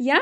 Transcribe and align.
Ja, 0.00 0.20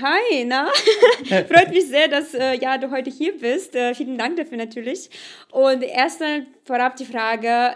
hi, 0.00 0.44
na? 0.44 0.66
Freut 1.48 1.70
mich 1.70 1.88
sehr, 1.88 2.06
dass 2.06 2.32
äh, 2.32 2.54
ja, 2.60 2.78
du 2.78 2.92
heute 2.92 3.10
hier 3.10 3.36
bist. 3.36 3.74
Äh, 3.74 3.92
vielen 3.92 4.16
Dank 4.16 4.36
dafür 4.36 4.56
natürlich. 4.56 5.10
Und 5.50 5.82
erst 5.82 6.22
vorab 6.62 6.94
die 6.94 7.04
Frage, 7.04 7.74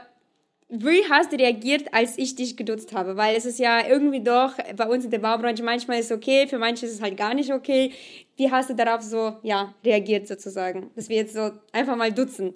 wie 0.69 1.03
hast 1.11 1.33
du 1.33 1.37
reagiert, 1.37 1.93
als 1.93 2.17
ich 2.19 2.37
dich 2.37 2.57
geduzt 2.57 2.95
habe? 2.95 3.17
Weil 3.17 3.35
es 3.35 3.47
ist 3.47 3.59
ja 3.59 3.81
irgendwie 3.85 4.23
doch 4.23 4.55
bei 4.77 4.87
uns 4.87 5.05
in 5.05 5.11
der 5.11 5.19
Baubranche 5.19 5.65
manchmal 5.65 5.99
ist 5.99 6.13
es 6.13 6.17
okay, 6.17 6.47
für 6.47 6.59
manche 6.59 6.87
ist 6.87 6.93
es 6.93 7.03
halt 7.03 7.17
gar 7.17 7.35
nicht 7.35 7.53
okay. 7.53 7.91
Wie 8.37 8.49
hast 8.49 8.71
du 8.71 8.77
darauf 8.77 9.03
so 9.03 9.33
ja, 9.43 9.75
reagiert 9.85 10.29
sozusagen, 10.29 10.91
dass 10.95 11.09
wir 11.09 11.17
jetzt 11.17 11.35
so 11.35 11.51
einfach 11.73 11.97
mal 11.97 12.13
duzen? 12.13 12.55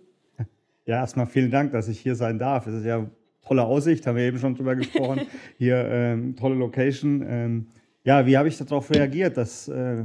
Ja, 0.86 1.00
erstmal 1.00 1.26
vielen 1.26 1.50
Dank, 1.50 1.72
dass 1.72 1.88
ich 1.88 1.98
hier 1.98 2.14
sein 2.14 2.38
darf. 2.38 2.68
Es 2.68 2.74
ist 2.74 2.84
ja 2.84 3.04
tolle 3.44 3.64
Aussicht, 3.64 4.06
haben 4.06 4.16
wir 4.16 4.24
eben 4.24 4.38
schon 4.38 4.54
drüber 4.54 4.76
gesprochen. 4.76 5.22
Hier 5.58 5.84
ähm, 5.90 6.36
tolle 6.36 6.54
Location. 6.54 7.24
Ähm, 7.26 7.66
ja, 8.04 8.26
wie 8.26 8.36
habe 8.36 8.48
ich 8.48 8.56
darauf 8.58 8.90
reagiert? 8.90 9.36
Das, 9.36 9.68
äh, 9.68 10.04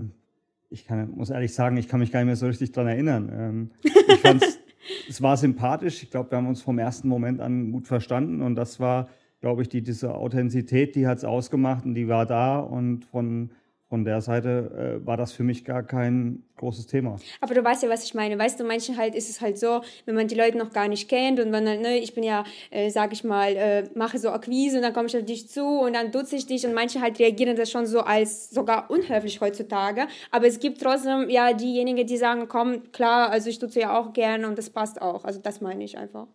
ich 0.70 0.86
kann, 0.86 1.12
muss 1.12 1.30
ehrlich 1.30 1.54
sagen, 1.54 1.78
ich 1.78 1.88
kann 1.88 2.00
mich 2.00 2.12
gar 2.12 2.20
nicht 2.20 2.28
mehr 2.28 2.36
so 2.36 2.48
richtig 2.48 2.72
daran 2.72 2.90
erinnern. 2.90 3.32
Ähm, 3.32 3.72
ich 3.84 4.20
fand 4.20 4.44
es 5.10 5.22
war 5.22 5.38
sympathisch. 5.38 6.04
Ich 6.04 6.12
glaube, 6.12 6.32
wir 6.32 6.38
haben 6.38 6.48
uns 6.48 6.62
vom 6.62 6.80
ersten 6.80 7.08
Moment 7.08 7.42
an 7.42 7.72
gut 7.72 7.88
verstanden 7.88 8.42
und 8.42 8.56
das 8.56 8.80
war, 8.80 9.10
glaube 9.42 9.62
ich, 9.62 9.70
die, 9.70 9.82
diese 9.82 10.16
Authentizität, 10.16 10.96
die 10.96 11.08
hat 11.08 11.20
es 11.20 11.26
ausgemacht 11.26 11.86
und 11.86 11.96
die 11.96 12.08
war 12.08 12.26
da 12.26 12.60
und 12.60 13.06
von 13.06 13.52
von 13.90 14.06
der 14.06 14.22
Seite 14.22 15.00
äh, 15.02 15.06
war 15.06 15.18
das 15.18 15.32
für 15.32 15.42
mich 15.44 15.66
gar 15.66 15.82
kein 15.82 16.44
großes 16.58 16.86
Thema. 16.86 17.18
Aber 17.42 17.56
du 17.56 17.64
weißt 17.64 17.82
ja, 17.82 17.90
was 17.90 18.04
ich 18.04 18.14
meine. 18.14 18.38
Weißt 18.38 18.60
du, 18.60 18.64
manchen 18.64 18.98
halt 18.98 19.16
ist 19.16 19.30
es 19.30 19.42
halt 19.42 19.58
so, 19.58 19.82
wenn 20.06 20.14
man 20.14 20.28
die 20.28 20.36
Leute 20.36 20.58
noch 20.60 20.72
gar 20.72 20.88
nicht 20.88 21.10
kennt 21.10 21.40
und 21.40 21.52
wenn 21.52 21.66
dann, 21.66 21.82
ne, 21.82 21.98
ich 21.98 22.14
bin 22.14 22.24
ja, 22.24 22.44
äh, 22.70 22.92
sag 22.92 23.14
ich 23.14 23.24
mal, 23.24 23.56
äh, 23.56 23.90
mache 23.96 24.20
so 24.20 24.30
Akquise 24.30 24.78
und 24.78 24.84
dann 24.84 24.94
komme 24.94 25.08
ich 25.08 25.18
auf 25.18 25.26
dich 25.26 25.50
zu 25.50 25.66
und 25.66 25.94
dann 25.94 26.12
dutze 26.12 26.36
ich 26.36 26.46
dich 26.46 26.68
und 26.68 26.76
manche 26.76 27.02
halt 27.02 27.18
reagieren 27.18 27.56
das 27.56 27.72
schon 27.72 27.88
so 27.88 28.02
als 28.02 28.52
sogar 28.52 28.92
unhöflich 28.92 29.42
heutzutage. 29.42 30.06
Aber 30.30 30.46
es 30.46 30.60
gibt 30.60 30.82
trotzdem 30.82 31.28
ja 31.30 31.54
diejenigen, 31.54 32.06
die 32.06 32.18
sagen, 32.18 32.48
komm, 32.48 32.92
klar, 32.92 33.32
also 33.32 33.50
ich 33.50 33.58
dutze 33.58 33.80
ja 33.80 34.00
auch 34.00 34.14
gerne 34.14 34.48
und 34.48 34.56
das 34.58 34.70
passt 34.70 35.02
auch. 35.02 35.26
Also 35.26 35.40
das 35.40 35.62
meine 35.62 35.84
ich 35.84 35.98
einfach. 35.98 36.28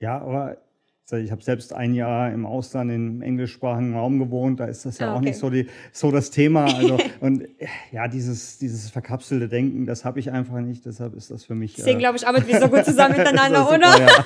Ja, 0.00 0.20
aber 0.20 0.58
ich 1.12 1.30
habe 1.30 1.42
selbst 1.42 1.72
ein 1.72 1.94
Jahr 1.94 2.32
im 2.32 2.46
Ausland 2.46 2.90
im 2.90 3.22
englischsprachigen 3.22 3.94
Raum 3.94 4.18
gewohnt, 4.18 4.58
da 4.58 4.64
ist 4.64 4.84
das 4.84 4.98
ja 4.98 5.06
ah, 5.06 5.10
okay. 5.10 5.18
auch 5.18 5.20
nicht 5.22 5.38
so, 5.38 5.50
die, 5.50 5.68
so 5.92 6.10
das 6.10 6.30
Thema. 6.30 6.64
Also, 6.64 6.98
und 7.20 7.46
ja, 7.92 8.08
dieses, 8.08 8.58
dieses 8.58 8.90
verkapselte 8.90 9.48
Denken, 9.48 9.86
das 9.86 10.04
habe 10.04 10.18
ich 10.18 10.32
einfach 10.32 10.58
nicht, 10.60 10.84
deshalb 10.84 11.14
ist 11.14 11.30
das 11.30 11.44
für 11.44 11.54
mich. 11.54 11.74
Deswegen 11.74 11.98
äh, 11.98 12.00
glaube 12.00 12.16
ich, 12.16 12.26
arbeiten 12.26 12.48
wir 12.48 12.60
so 12.60 12.68
gut 12.68 12.84
zusammen 12.84 13.16
miteinander, 13.16 13.60
super, 13.60 13.76
oder? 13.76 13.98
Ja. 14.00 14.24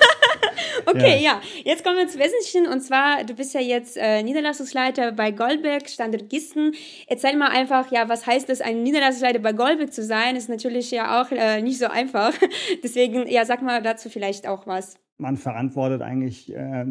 okay, 0.85 1.21
ja. 1.21 1.33
ja. 1.33 1.41
Jetzt 1.63 1.83
kommen 1.83 1.97
wir 1.97 2.07
zum 2.07 2.21
Wesentlichen 2.21 2.67
und 2.67 2.81
zwar, 2.81 3.23
du 3.23 3.33
bist 3.33 3.53
ja 3.53 3.61
jetzt 3.61 3.97
äh, 3.97 4.23
Niederlassungsleiter 4.23 5.11
bei 5.11 5.31
Goldberg, 5.31 5.89
Standort 5.89 6.29
Gießen. 6.29 6.73
Erzähl 7.07 7.35
mal 7.37 7.49
einfach, 7.49 7.91
ja, 7.91 8.07
was 8.09 8.25
heißt 8.25 8.49
es, 8.49 8.61
ein 8.61 8.83
Niederlassungsleiter 8.83 9.39
bei 9.39 9.53
Goldberg 9.53 9.93
zu 9.93 10.03
sein? 10.03 10.35
Ist 10.35 10.49
natürlich 10.49 10.91
ja 10.91 11.21
auch 11.21 11.31
äh, 11.31 11.61
nicht 11.61 11.79
so 11.79 11.87
einfach. 11.87 12.33
Deswegen, 12.83 13.27
ja, 13.27 13.45
sag 13.45 13.61
mal 13.61 13.81
dazu 13.81 14.09
vielleicht 14.09 14.47
auch 14.47 14.67
was 14.67 14.97
man 15.21 15.37
verantwortet 15.37 16.01
eigentlich, 16.01 16.53
äh, 16.53 16.85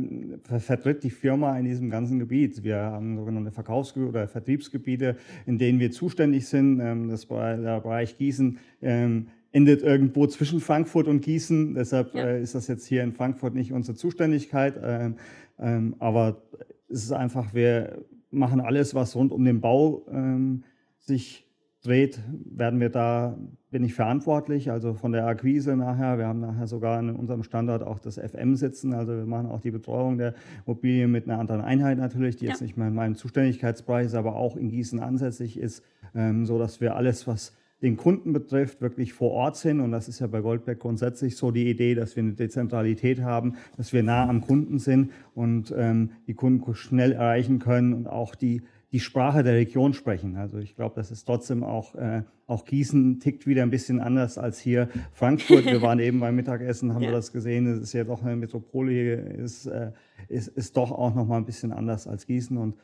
vertritt 0.61 1.03
die 1.03 1.11
Firma 1.11 1.59
in 1.59 1.65
diesem 1.65 1.91
ganzen 1.91 2.21
Gebiet. 2.21 2.63
Wir 2.63 2.77
haben 2.77 3.17
sogenannte 3.17 3.51
Verkaufsgebiete 3.51 4.09
oder 4.09 4.29
Vertriebsgebiete, 4.29 5.17
in 5.47 5.59
denen 5.59 5.81
wir 5.81 5.91
zuständig 5.91 6.47
sind. 6.47 6.81
Ähm, 6.81 7.09
das 7.09 7.27
der 7.27 7.81
Bereich 7.81 8.17
Gießen 8.17 8.59
ähm, 8.83 9.27
endet 9.53 9.83
irgendwo 9.83 10.27
zwischen 10.27 10.61
Frankfurt 10.61 11.09
und 11.09 11.23
Gießen. 11.23 11.75
Deshalb 11.75 12.15
ja. 12.15 12.25
äh, 12.25 12.43
ist 12.43 12.55
das 12.55 12.69
jetzt 12.69 12.87
hier 12.87 13.03
in 13.03 13.13
Frankfurt 13.13 13.55
nicht 13.55 13.73
unsere 13.73 13.97
Zuständigkeit. 13.97 14.79
Ähm, 14.83 15.17
ähm 15.59 15.97
aber 15.99 16.43
es 16.89 17.05
ist 17.05 17.13
einfach, 17.13 17.55
wir 17.55 18.05
machen 18.31 18.61
alles, 18.61 18.95
was 18.95 19.17
rund 19.17 19.33
um 19.33 19.45
den 19.45 19.61
Bau 19.61 20.07
ähm, 20.11 20.65
sich 20.99 21.47
dreht, 21.83 22.21
werden 22.45 22.79
wir 22.79 22.91
da, 22.91 23.39
bin 23.71 23.85
ich 23.85 23.95
verantwortlich, 23.95 24.71
also 24.71 24.95
von 24.95 25.13
der 25.13 25.27
Akquise 25.27 25.77
nachher. 25.77 26.19
Wir 26.19 26.27
haben 26.27 26.41
nachher 26.41 26.67
sogar 26.67 27.01
in 27.01 27.11
unserem 27.11 27.43
Standort 27.43 27.83
auch 27.83 27.99
das 27.99 28.19
FM 28.19 28.55
sitzen, 28.55 28.93
also 28.93 29.17
wir 29.17 29.25
machen 29.25 29.47
auch 29.47 29.61
die 29.61 29.71
Betreuung 29.71 30.19
der 30.19 30.35
Immobilien 30.67 31.11
mit 31.11 31.25
einer 31.25 31.39
anderen 31.39 31.63
Einheit 31.63 31.97
natürlich, 31.97 32.37
die 32.37 32.45
ja. 32.45 32.51
jetzt 32.51 32.61
nicht 32.61 32.77
mehr 32.77 32.89
in 32.89 32.95
meinem 32.95 33.15
Zuständigkeitsbereich 33.15 34.07
ist, 34.07 34.15
aber 34.15 34.37
auch 34.37 34.57
in 34.57 34.69
Gießen 34.69 35.01
ansässig 35.01 35.59
ist, 35.59 35.83
ähm, 36.15 36.45
so 36.45 36.59
dass 36.59 36.81
wir 36.81 36.97
alles, 36.97 37.27
was 37.27 37.57
den 37.83 37.97
Kunden 37.97 38.33
betrifft, 38.33 38.81
wirklich 38.81 39.13
vor 39.13 39.31
Ort 39.31 39.57
sind. 39.57 39.81
Und 39.81 39.93
das 39.93 40.09
ist 40.09 40.21
ja 40.21 40.27
bei 40.27 40.41
Goldberg 40.41 40.79
grundsätzlich 40.79 41.37
so 41.37 41.51
die 41.51 41.71
Idee, 41.71 41.95
dass 41.95 42.17
wir 42.17 42.23
eine 42.23 42.33
Dezentralität 42.33 43.23
haben, 43.23 43.55
dass 43.77 43.93
wir 43.93 44.03
nah 44.03 44.29
am 44.29 44.41
Kunden 44.41 44.79
sind 44.79 45.13
und 45.35 45.75
ähm, 45.77 46.11
die 46.27 46.35
Kunden 46.35 46.75
schnell 46.75 47.13
erreichen 47.13 47.59
können 47.59 47.95
und 47.95 48.07
auch 48.07 48.35
die 48.35 48.63
die 48.93 49.01
Sprache 49.01 49.43
der 49.43 49.55
Region 49.55 49.95
sprechen. 49.95 50.37
Also 50.37 50.59
ich 50.59 50.75
glaube, 50.75 50.95
das 50.97 51.11
ist 51.11 51.25
trotzdem 51.25 51.63
auch, 51.63 51.95
äh, 51.95 52.23
auch 52.47 52.65
Gießen 52.65 53.21
tickt 53.21 53.47
wieder 53.47 53.63
ein 53.63 53.71
bisschen 53.71 54.01
anders 54.01 54.37
als 54.37 54.59
hier 54.59 54.89
Frankfurt. 55.13 55.65
Wir 55.65 55.81
waren 55.81 56.01
eben 56.01 56.19
beim 56.19 56.35
Mittagessen, 56.35 56.93
haben 56.93 57.03
ja. 57.03 57.11
wir 57.11 57.17
das 57.17 57.33
gesehen. 57.33 57.67
Es 57.67 57.81
ist 57.81 57.93
ja 57.93 58.05
doch 58.05 58.23
eine 58.23 58.35
Metropole 58.35 58.91
hier, 58.91 59.27
ist, 59.37 59.67
äh, 59.67 59.93
ist, 60.29 60.49
ist 60.49 60.77
doch 60.77 60.91
auch 60.91 61.15
noch 61.15 61.27
mal 61.27 61.37
ein 61.37 61.45
bisschen 61.45 61.73
anders 61.73 62.09
als 62.09 62.27
Gießen. 62.27 62.57
Und 62.57 62.75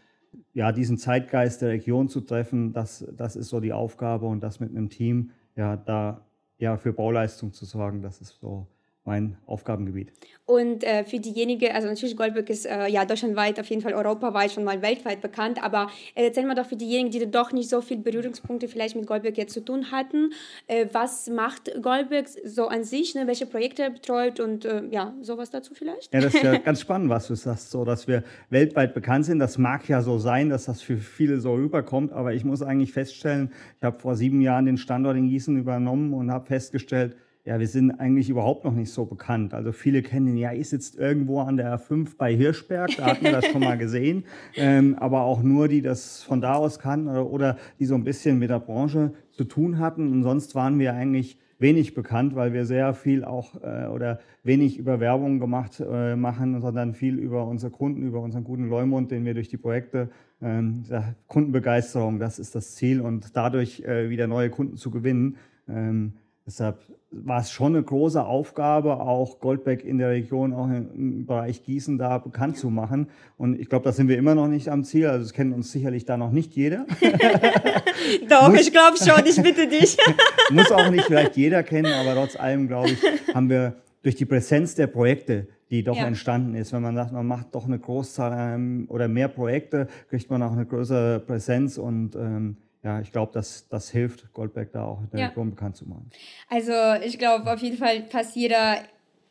ja, 0.53 0.73
diesen 0.73 0.99
Zeitgeist 0.99 1.63
der 1.63 1.71
Region 1.71 2.09
zu 2.09 2.21
treffen, 2.21 2.73
das, 2.73 3.07
das 3.17 3.37
ist 3.37 3.49
so 3.49 3.61
die 3.61 3.73
Aufgabe 3.73 4.27
und 4.27 4.41
das 4.41 4.61
mit 4.61 4.71
einem 4.71 4.89
Team, 4.89 5.31
ja, 5.55 5.77
da 5.77 6.27
ja 6.59 6.77
für 6.77 6.93
Bauleistung 6.93 7.53
zu 7.53 7.65
sorgen, 7.65 8.03
das 8.03 8.21
ist 8.21 8.41
so 8.41 8.67
mein 9.07 9.37
Aufgabengebiet. 9.47 10.13
Und 10.45 10.85
äh, 10.85 11.05
für 11.05 11.19
diejenigen, 11.19 11.73
also 11.73 11.89
natürlich 11.89 12.17
Goldberg 12.17 12.49
ist 12.51 12.67
äh, 12.67 12.87
ja 12.87 13.05
deutschlandweit, 13.05 13.59
auf 13.59 13.67
jeden 13.67 13.83
Fall 13.83 13.95
europaweit, 13.95 14.53
schon 14.53 14.63
mal 14.63 14.81
weltweit 14.81 15.21
bekannt, 15.21 15.63
aber 15.63 15.89
äh, 16.15 16.27
erzähl 16.27 16.47
mal 16.47 16.55
doch 16.55 16.67
für 16.67 16.77
diejenigen, 16.77 17.11
die 17.11 17.29
doch 17.29 17.53
nicht 17.53 17.69
so 17.69 17.81
viele 17.81 18.01
Berührungspunkte 18.01 18.69
vielleicht 18.69 18.95
mit 18.95 19.07
Goldberg 19.07 19.37
jetzt 19.37 19.55
zu 19.55 19.65
tun 19.65 19.91
hatten, 19.91 20.31
äh, 20.69 20.87
was 20.93 21.29
macht 21.29 21.73
Goldberg 21.83 22.29
so 22.45 22.69
an 22.69 22.85
sich, 22.85 23.15
ne? 23.17 23.27
welche 23.27 23.47
Projekte 23.47 23.83
er 23.83 23.91
betreut 23.91 24.39
und 24.39 24.65
äh, 24.65 24.85
ja, 24.91 25.15
sowas 25.21 25.51
dazu 25.51 25.75
vielleicht? 25.75 26.15
Ja, 26.15 26.21
das 26.21 26.35
ist 26.35 26.45
ja 26.45 26.57
ganz 26.65 26.81
spannend, 26.81 27.09
was 27.09 27.27
du 27.27 27.35
sagst, 27.35 27.71
so 27.71 27.85
dass 27.85 28.07
wir 28.07 28.23
weltweit 28.51 28.95
bekannt 28.95 29.25
sind. 29.25 29.41
Das 29.41 29.59
mag 29.59 29.89
ja 29.89 30.01
so 30.03 30.19
sein, 30.19 30.49
dass 30.49 30.67
das 30.67 30.81
für 30.81 30.99
viele 30.99 31.41
so 31.41 31.55
rüberkommt, 31.55 32.13
aber 32.13 32.35
ich 32.35 32.45
muss 32.45 32.63
eigentlich 32.63 32.93
feststellen, 32.93 33.53
ich 33.79 33.85
habe 33.85 33.99
vor 33.99 34.15
sieben 34.15 34.41
Jahren 34.41 34.67
den 34.67 34.79
Standort 34.79 35.17
in 35.17 35.29
Gießen 35.29 35.57
übernommen 35.57 36.13
und 36.13 36.31
habe 36.31 36.47
festgestellt, 36.47 37.17
ja, 37.47 37.61
wir 37.61 37.69
sind 37.69 37.93
eigentlich 37.93 38.29
überhaupt 38.29 38.65
noch 38.65 38.75
nicht 38.75 38.91
so 38.91 39.05
bekannt. 39.05 39.55
Also 39.55 39.71
viele 39.71 40.03
kennen 40.03 40.27
ihn, 40.27 40.37
ja, 40.37 40.53
ich 40.53 40.69
sitze 40.69 40.99
irgendwo 40.99 41.41
an 41.41 41.57
der 41.57 41.79
5 41.79 42.17
bei 42.17 42.35
Hirschberg, 42.35 42.91
da 42.97 43.07
hat 43.07 43.23
man 43.23 43.33
das 43.33 43.47
schon 43.47 43.63
mal 43.63 43.79
gesehen. 43.79 44.25
Ähm, 44.59 44.97
aber 44.99 45.23
auch 45.23 45.43
nur, 45.43 45.69
die 45.69 45.83
das 45.83 46.23
von 46.23 46.41
da 46.41 46.55
aus 46.55 46.79
kannten 46.79 47.09
oder, 47.09 47.31
oder 47.31 47.57
die 47.79 47.85
so 47.85 47.95
ein 47.95 48.05
bisschen 48.05 48.39
mit 48.39 48.49
der 48.49 48.59
Branche 48.59 49.13
zu 49.31 49.45
tun 49.45 49.79
hatten. 49.79 50.11
Und 50.11 50.23
sonst 50.23 50.55
waren 50.55 50.79
wir 50.79 50.95
eigentlich 50.95 51.39
wenig 51.59 51.95
bekannt, 51.95 52.35
weil 52.35 52.53
wir 52.53 52.65
sehr 52.65 52.95
viel 52.95 53.25
auch 53.25 53.63
äh, 53.63 53.87
oder 53.87 54.19
wenig 54.43 54.79
über 54.79 54.99
Werbung 54.99 55.41
gemacht 55.41 55.81
äh, 55.81 56.17
machen, 56.17 56.61
sondern 56.61 56.95
viel 56.95 57.19
über 57.19 57.47
unsere 57.47 57.71
Kunden, 57.71 58.03
über 58.03 58.21
unseren 58.21 58.45
guten 58.45 58.69
Leumund, 58.69 59.11
den 59.11 59.25
wir 59.25 59.35
durch 59.35 59.49
die 59.49 59.59
Projekte, 59.59 60.09
ähm, 60.41 60.85
Kundenbegeisterung, 61.27 62.19
das 62.19 62.39
ist 62.39 62.55
das 62.55 62.75
Ziel 62.75 63.01
und 63.01 63.37
dadurch 63.37 63.81
äh, 63.81 64.09
wieder 64.09 64.27
neue 64.27 64.51
Kunden 64.51 64.77
zu 64.77 64.91
gewinnen. 64.91 65.37
Ähm, 65.69 66.15
deshalb 66.47 66.79
war 67.25 67.41
es 67.41 67.51
schon 67.51 67.75
eine 67.75 67.83
große 67.83 68.25
Aufgabe, 68.25 69.01
auch 69.01 69.41
Goldbeck 69.41 69.85
in 69.85 69.99
der 69.99 70.11
Region, 70.11 70.53
auch 70.53 70.67
im 70.69 71.27
Bereich 71.27 71.63
Gießen 71.65 71.99
da 71.99 72.19
bekannt 72.19 72.57
zu 72.57 72.71
machen. 72.71 73.09
Und 73.37 73.59
ich 73.59 73.69
glaube, 73.69 73.85
da 73.85 73.93
sind 73.93 74.09
wir 74.09 74.19
immer 74.19 74.35
noch 74.35 74.49
nicht 74.49 74.69
am 74.69 74.85
Ziel. 74.85 75.07
Also 75.07 75.25
es 75.25 75.33
kennt 75.33 75.55
uns 75.55 75.73
sicherlich 75.73 76.05
da 76.05 76.17
noch 76.17 76.33
nicht 76.33 76.55
jeder. 76.55 76.87
Doch, 78.29 78.49
muss, 78.49 78.61
ich 78.61 78.73
glaube 78.73 78.97
schon, 78.99 79.25
ich 79.27 79.41
bitte 79.43 79.69
dich. 79.69 79.97
muss 80.51 80.71
auch 80.71 80.91
nicht 80.91 81.05
vielleicht 81.05 81.37
jeder 81.37 81.63
kennen, 81.63 81.93
aber 81.93 82.15
trotz 82.15 82.37
allem, 82.37 82.69
glaube 82.69 82.91
ich, 82.91 83.35
haben 83.35 83.49
wir 83.49 83.77
durch 84.03 84.17
die 84.17 84.27
Präsenz 84.27 84.75
der 84.75 84.87
Projekte, 84.87 85.49
die 85.71 85.83
doch 85.83 85.97
ja. 85.97 86.07
entstanden 86.07 86.55
ist. 86.55 86.73
Wenn 86.73 86.83
man 86.83 86.95
sagt, 86.95 87.13
man 87.13 87.27
macht 87.27 87.55
doch 87.55 87.65
eine 87.65 87.79
Großzahl 87.79 88.55
ähm, 88.55 88.87
oder 88.89 89.09
mehr 89.09 89.29
Projekte, 89.29 89.89
kriegt 90.09 90.31
man 90.31 90.43
auch 90.43 90.53
eine 90.53 90.67
größere 90.67 91.21
Präsenz 91.21 91.79
und 91.79 92.15
ähm, 92.15 92.57
ja, 92.87 93.01
ich 93.01 93.11
glaube, 93.11 93.33
das, 93.35 93.67
das 93.69 93.91
hilft, 93.91 94.33
Goldberg 94.33 94.71
da 94.71 94.85
auch 94.85 95.01
in 95.01 95.11
der 95.11 95.21
ja. 95.21 95.27
Region 95.27 95.51
bekannt 95.51 95.75
zu 95.75 95.89
machen. 95.89 96.09
Also 96.49 96.73
ich 97.05 97.19
glaube, 97.19 97.53
auf 97.53 97.59
jeden 97.61 97.77
Fall 97.77 98.03
passt 98.03 98.37
jeder 98.37 98.77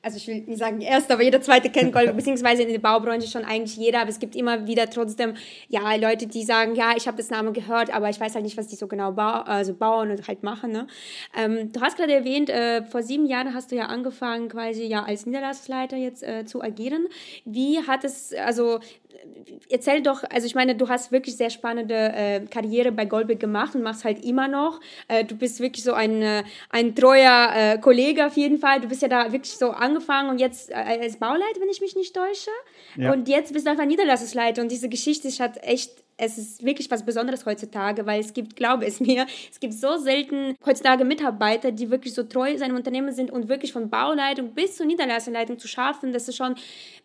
also 0.01 0.17
ich 0.17 0.27
will 0.27 0.41
nicht 0.41 0.59
sagen 0.59 0.81
erst, 0.81 1.11
aber 1.11 1.23
jeder 1.23 1.41
zweite 1.41 1.71
kennt 1.71 1.91
Gold, 1.91 2.15
beziehungsweise 2.15 2.61
in 2.61 2.69
der 2.69 2.77
Baubranche 2.77 3.27
schon 3.27 3.43
eigentlich 3.43 3.75
jeder, 3.75 4.01
aber 4.01 4.11
es 4.11 4.19
gibt 4.19 4.35
immer 4.35 4.67
wieder 4.67 4.87
trotzdem, 4.87 5.33
ja, 5.67 5.95
Leute, 5.95 6.27
die 6.27 6.43
sagen, 6.43 6.75
ja, 6.75 6.91
ich 6.95 7.07
habe 7.07 7.17
das 7.17 7.31
Name 7.31 7.51
gehört, 7.53 7.91
aber 7.91 8.07
ich 8.09 8.19
weiß 8.19 8.35
halt 8.35 8.43
nicht, 8.43 8.55
was 8.55 8.67
die 8.67 8.75
so 8.75 8.85
genau 8.85 9.13
bau 9.13 9.41
also 9.41 9.73
bauen 9.73 10.11
und 10.11 10.27
halt 10.27 10.43
machen, 10.43 10.71
ne? 10.71 10.85
Ähm, 11.35 11.71
du 11.71 11.81
hast 11.81 11.97
gerade 11.97 12.13
erwähnt, 12.13 12.51
äh, 12.51 12.83
vor 12.83 13.01
sieben 13.01 13.25
Jahren 13.25 13.55
hast 13.55 13.71
du 13.71 13.75
ja 13.77 13.87
angefangen, 13.87 14.47
quasi 14.47 14.83
ja 14.83 15.01
als 15.01 15.25
Niederlassungsleiter 15.25 15.97
jetzt 15.97 16.21
äh, 16.21 16.45
zu 16.45 16.61
agieren. 16.61 17.07
Wie 17.45 17.79
hat 17.79 18.03
es, 18.03 18.31
also 18.31 18.81
erzähl 19.69 20.01
doch, 20.01 20.23
also 20.29 20.45
ich 20.45 20.55
meine, 20.55 20.75
du 20.75 20.87
hast 20.89 21.11
wirklich 21.11 21.35
sehr 21.35 21.49
spannende 21.49 21.93
äh, 21.95 22.41
Karriere 22.45 22.91
bei 22.91 23.05
Goldberg 23.05 23.39
gemacht 23.39 23.75
und 23.75 23.83
machst 23.83 24.03
halt 24.05 24.23
immer 24.23 24.47
noch. 24.47 24.79
Äh, 25.07 25.25
du 25.25 25.35
bist 25.35 25.59
wirklich 25.59 25.83
so 25.83 25.93
ein, 25.93 26.21
äh, 26.21 26.43
ein 26.69 26.95
treuer 26.95 27.51
äh, 27.55 27.77
Kollege 27.79 28.25
auf 28.25 28.37
jeden 28.37 28.59
Fall. 28.59 28.81
Du 28.81 28.87
bist 28.87 29.01
ja 29.01 29.07
da 29.07 29.31
wirklich 29.31 29.57
so 29.57 29.71
angefangen 29.71 30.29
und 30.29 30.39
jetzt 30.39 30.71
äh, 30.71 30.73
als 30.73 31.17
Bauleiter, 31.17 31.59
wenn 31.59 31.69
ich 31.69 31.81
mich 31.81 31.95
nicht 31.95 32.15
täusche. 32.15 32.51
Ja. 32.95 33.11
Und 33.13 33.27
jetzt 33.27 33.53
bist 33.53 33.65
du 33.65 33.71
einfach 33.71 33.85
Niederlassungsleiter 33.85 34.61
und 34.61 34.71
diese 34.71 34.89
Geschichte 34.89 35.27
ist 35.27 35.39
halt 35.39 35.63
echt 35.63 36.04
es 36.17 36.37
ist 36.37 36.65
wirklich 36.65 36.89
was 36.89 37.03
Besonderes 37.03 37.45
heutzutage, 37.45 38.05
weil 38.05 38.21
es 38.21 38.33
gibt, 38.33 38.55
glaube 38.55 38.85
es 38.85 38.99
mir, 38.99 39.25
es 39.51 39.59
gibt 39.59 39.73
so 39.73 39.97
selten 39.97 40.55
heutzutage 40.65 41.03
Mitarbeiter, 41.03 41.71
die 41.71 41.89
wirklich 41.89 42.13
so 42.13 42.23
treu 42.23 42.57
seinem 42.57 42.75
Unternehmen 42.75 43.11
sind 43.11 43.31
und 43.31 43.49
wirklich 43.49 43.73
von 43.73 43.89
Bauleitung 43.89 44.53
bis 44.53 44.77
zur 44.77 44.85
Niederlassungsleitung 44.85 45.59
zu 45.59 45.67
schaffen. 45.67 46.13
Das 46.13 46.27
ist 46.27 46.37
schon, 46.37 46.55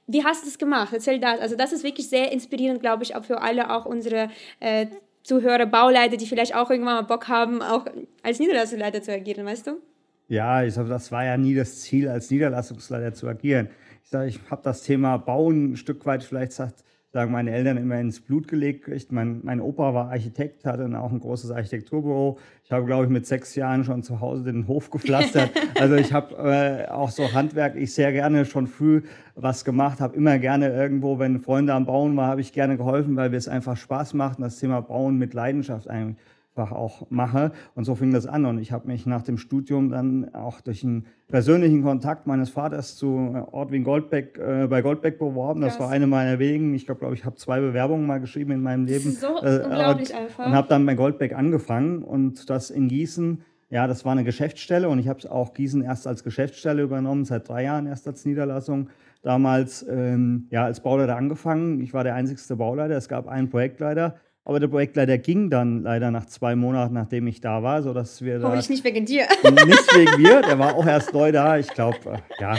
wie 0.06 0.24
hast 0.24 0.42
du 0.42 0.46
das 0.46 0.58
gemacht? 0.58 0.92
Erzähl 0.92 1.18
das. 1.18 1.40
Also 1.40 1.56
das 1.56 1.72
ist 1.72 1.84
wirklich 1.84 2.08
sehr 2.08 2.30
inspirierend, 2.32 2.80
glaube 2.80 3.02
ich, 3.02 3.16
auch 3.16 3.24
für 3.24 3.40
alle, 3.40 3.70
auch 3.70 3.86
unsere 3.86 4.30
äh, 4.60 4.86
Zuhörer, 5.22 5.66
Bauleiter, 5.66 6.16
die 6.16 6.26
vielleicht 6.26 6.54
auch 6.54 6.70
irgendwann 6.70 6.94
mal 6.94 7.02
Bock 7.02 7.28
haben, 7.28 7.62
auch 7.62 7.86
als 8.22 8.38
Niederlassungsleiter 8.38 9.02
zu 9.02 9.12
agieren, 9.12 9.44
weißt 9.44 9.66
du? 9.66 9.80
Ja, 10.28 10.62
ich 10.62 10.74
sage, 10.74 10.88
das 10.88 11.10
war 11.10 11.24
ja 11.24 11.36
nie 11.36 11.54
das 11.54 11.80
Ziel, 11.80 12.08
als 12.08 12.30
Niederlassungsleiter 12.30 13.12
zu 13.12 13.26
agieren. 13.26 13.68
Ich 14.04 14.10
sage, 14.10 14.28
ich 14.28 14.40
habe 14.48 14.62
das 14.62 14.82
Thema 14.82 15.16
Bauen 15.18 15.72
ein 15.72 15.76
Stück 15.76 16.06
weit 16.06 16.22
vielleicht 16.22 16.52
sagt, 16.52 16.84
sagen 17.12 17.32
meine 17.32 17.50
Eltern 17.50 17.76
immer 17.76 17.98
ins 17.98 18.20
Blut 18.20 18.46
gelegt. 18.46 18.86
Ich, 18.88 19.10
mein, 19.10 19.40
mein 19.42 19.60
Opa 19.60 19.94
war 19.94 20.10
Architekt, 20.10 20.64
hatte 20.64 20.82
dann 20.82 20.94
auch 20.94 21.10
ein 21.10 21.18
großes 21.18 21.50
Architekturbüro. 21.50 22.38
Ich 22.64 22.70
habe, 22.70 22.86
glaube 22.86 23.04
ich, 23.04 23.10
mit 23.10 23.26
sechs 23.26 23.56
Jahren 23.56 23.84
schon 23.84 24.04
zu 24.04 24.20
Hause 24.20 24.44
den 24.44 24.68
Hof 24.68 24.90
gepflastert. 24.90 25.50
also 25.80 25.96
ich 25.96 26.12
habe 26.12 26.36
äh, 26.36 26.88
auch 26.88 27.10
so 27.10 27.32
Handwerk, 27.32 27.74
ich 27.74 27.92
sehr 27.94 28.12
gerne 28.12 28.44
schon 28.44 28.68
früh 28.68 29.02
was 29.34 29.64
gemacht, 29.64 30.00
habe 30.00 30.16
immer 30.16 30.38
gerne 30.38 30.68
irgendwo, 30.68 31.18
wenn 31.18 31.40
Freunde 31.40 31.74
am 31.74 31.86
Bauen 31.86 32.16
waren, 32.16 32.28
habe 32.28 32.40
ich 32.40 32.52
gerne 32.52 32.76
geholfen, 32.76 33.16
weil 33.16 33.32
wir 33.32 33.38
es 33.38 33.48
einfach 33.48 33.76
Spaß 33.76 34.14
machten, 34.14 34.42
das 34.42 34.58
Thema 34.58 34.80
Bauen 34.80 35.18
mit 35.18 35.34
Leidenschaft 35.34 35.88
eigentlich 35.88 36.16
auch 36.56 37.06
mache. 37.10 37.52
Und 37.74 37.84
so 37.84 37.94
fing 37.94 38.12
das 38.12 38.26
an. 38.26 38.44
Und 38.44 38.58
ich 38.58 38.72
habe 38.72 38.86
mich 38.86 39.06
nach 39.06 39.22
dem 39.22 39.38
Studium 39.38 39.90
dann 39.90 40.34
auch 40.34 40.60
durch 40.60 40.84
einen 40.84 41.06
persönlichen 41.28 41.82
Kontakt 41.82 42.26
meines 42.26 42.50
Vaters 42.50 42.96
zu 42.96 43.46
Ortwin 43.52 43.84
Goldbeck 43.84 44.38
äh, 44.38 44.66
bei 44.66 44.82
Goldbeck 44.82 45.18
beworben. 45.18 45.60
Das 45.60 45.76
Krass. 45.76 45.86
war 45.86 45.90
eine 45.92 46.06
meiner 46.06 46.38
wegen. 46.38 46.74
Ich 46.74 46.86
glaube, 46.86 47.00
glaub, 47.00 47.12
ich 47.14 47.24
habe 47.24 47.36
zwei 47.36 47.60
Bewerbungen 47.60 48.06
mal 48.06 48.20
geschrieben 48.20 48.52
in 48.52 48.62
meinem 48.62 48.84
Leben. 48.84 49.12
so 49.12 49.26
äh, 49.42 49.62
unglaublich 49.64 50.10
und, 50.10 50.16
einfach. 50.16 50.46
Und 50.46 50.52
habe 50.52 50.68
dann 50.68 50.84
bei 50.84 50.94
Goldbeck 50.94 51.34
angefangen 51.34 52.02
und 52.02 52.50
das 52.50 52.70
in 52.70 52.88
Gießen. 52.88 53.42
Ja, 53.70 53.86
das 53.86 54.04
war 54.04 54.12
eine 54.12 54.24
Geschäftsstelle 54.24 54.88
und 54.88 54.98
ich 54.98 55.06
habe 55.06 55.30
auch 55.30 55.54
Gießen 55.54 55.82
erst 55.82 56.08
als 56.08 56.24
Geschäftsstelle 56.24 56.82
übernommen, 56.82 57.24
seit 57.24 57.48
drei 57.48 57.64
Jahren 57.64 57.86
erst 57.86 58.06
als 58.08 58.24
Niederlassung. 58.24 58.88
Damals 59.22 59.86
ähm, 59.88 60.48
ja, 60.50 60.64
als 60.64 60.80
Bauleiter 60.80 61.16
angefangen. 61.16 61.80
Ich 61.80 61.94
war 61.94 62.02
der 62.02 62.14
einzigste 62.14 62.56
Bauleiter. 62.56 62.96
Es 62.96 63.08
gab 63.08 63.28
einen 63.28 63.48
Projektleiter 63.48 64.16
aber 64.44 64.58
der 64.58 64.68
Projektleiter 64.68 65.18
ging 65.18 65.50
dann 65.50 65.82
leider 65.82 66.10
nach 66.10 66.24
zwei 66.24 66.56
Monaten, 66.56 66.94
nachdem 66.94 67.26
ich 67.26 67.40
da 67.40 67.62
war, 67.62 67.82
sodass 67.82 68.22
wir 68.22 68.38
da. 68.38 68.58
ich 68.58 68.70
nicht 68.70 68.82
wegen 68.84 69.04
dir. 69.04 69.24
Nicht 69.66 69.94
wegen 69.94 70.22
mir, 70.22 70.40
der 70.40 70.58
war 70.58 70.74
auch 70.74 70.86
erst 70.86 71.12
neu 71.12 71.30
da. 71.30 71.58
Ich 71.58 71.68
glaube, 71.68 71.98
äh, 72.06 72.42
ja, 72.42 72.56